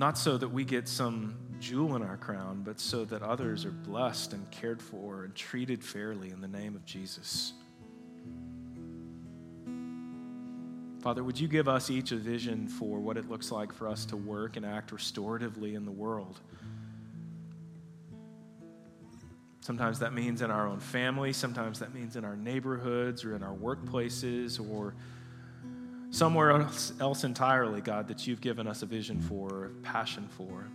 Not 0.00 0.16
so 0.16 0.38
that 0.38 0.48
we 0.48 0.64
get 0.64 0.88
some 0.88 1.34
jewel 1.60 1.94
in 1.94 2.00
our 2.00 2.16
crown, 2.16 2.62
but 2.64 2.80
so 2.80 3.04
that 3.04 3.22
others 3.22 3.66
are 3.66 3.70
blessed 3.70 4.32
and 4.32 4.50
cared 4.50 4.80
for 4.80 5.24
and 5.24 5.34
treated 5.34 5.84
fairly 5.84 6.30
in 6.30 6.40
the 6.40 6.48
name 6.48 6.74
of 6.74 6.86
Jesus. 6.86 7.52
Father, 11.02 11.22
would 11.22 11.38
you 11.38 11.48
give 11.48 11.68
us 11.68 11.90
each 11.90 12.12
a 12.12 12.16
vision 12.16 12.66
for 12.66 12.98
what 12.98 13.18
it 13.18 13.28
looks 13.28 13.52
like 13.52 13.74
for 13.74 13.88
us 13.88 14.06
to 14.06 14.16
work 14.16 14.56
and 14.56 14.64
act 14.64 14.90
restoratively 14.90 15.74
in 15.74 15.84
the 15.84 15.92
world? 15.92 16.40
Sometimes 19.60 19.98
that 19.98 20.14
means 20.14 20.40
in 20.40 20.50
our 20.50 20.66
own 20.66 20.80
family, 20.80 21.34
sometimes 21.34 21.78
that 21.80 21.92
means 21.92 22.16
in 22.16 22.24
our 22.24 22.36
neighborhoods 22.36 23.22
or 23.22 23.36
in 23.36 23.42
our 23.42 23.54
workplaces 23.54 24.66
or 24.72 24.94
somewhere 26.20 26.50
else, 26.50 26.92
else 27.00 27.24
entirely, 27.24 27.80
God, 27.80 28.06
that 28.08 28.26
you've 28.26 28.42
given 28.42 28.66
us 28.66 28.82
a 28.82 28.86
vision 28.86 29.18
for, 29.22 29.70
passion 29.82 30.28
for. 30.28 30.68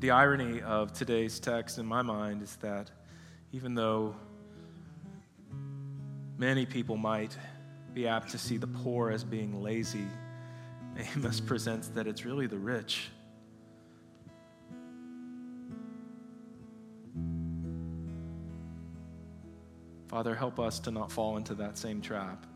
The 0.00 0.10
irony 0.10 0.62
of 0.62 0.92
today's 0.92 1.38
text 1.38 1.78
in 1.78 1.86
my 1.86 2.02
mind 2.02 2.42
is 2.42 2.56
that 2.56 2.90
even 3.52 3.76
though 3.76 4.16
many 6.36 6.66
people 6.66 6.96
might 6.96 7.38
be 7.94 8.08
apt 8.08 8.30
to 8.30 8.38
see 8.38 8.56
the 8.56 8.66
poor 8.66 9.12
as 9.12 9.22
being 9.22 9.62
lazy, 9.62 10.08
Amos 11.14 11.38
presents 11.38 11.86
that 11.90 12.08
it's 12.08 12.24
really 12.24 12.48
the 12.48 12.58
rich 12.58 13.10
Father, 20.08 20.34
help 20.34 20.60
us 20.60 20.78
to 20.80 20.90
not 20.90 21.10
fall 21.10 21.36
into 21.36 21.54
that 21.54 21.76
same 21.76 22.00
trap. 22.00 22.46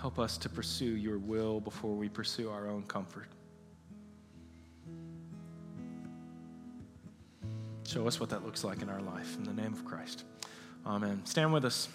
Help 0.00 0.18
us 0.18 0.38
to 0.38 0.48
pursue 0.48 0.96
your 0.96 1.18
will 1.18 1.60
before 1.60 1.94
we 1.94 2.08
pursue 2.08 2.50
our 2.50 2.68
own 2.68 2.82
comfort. 2.84 3.26
Show 7.84 8.06
us 8.06 8.20
what 8.20 8.30
that 8.30 8.44
looks 8.44 8.64
like 8.64 8.82
in 8.82 8.88
our 8.88 9.00
life. 9.00 9.36
In 9.36 9.44
the 9.44 9.52
name 9.52 9.72
of 9.72 9.84
Christ. 9.84 10.24
Amen. 10.86 11.22
Stand 11.24 11.52
with 11.52 11.64
us. 11.64 11.88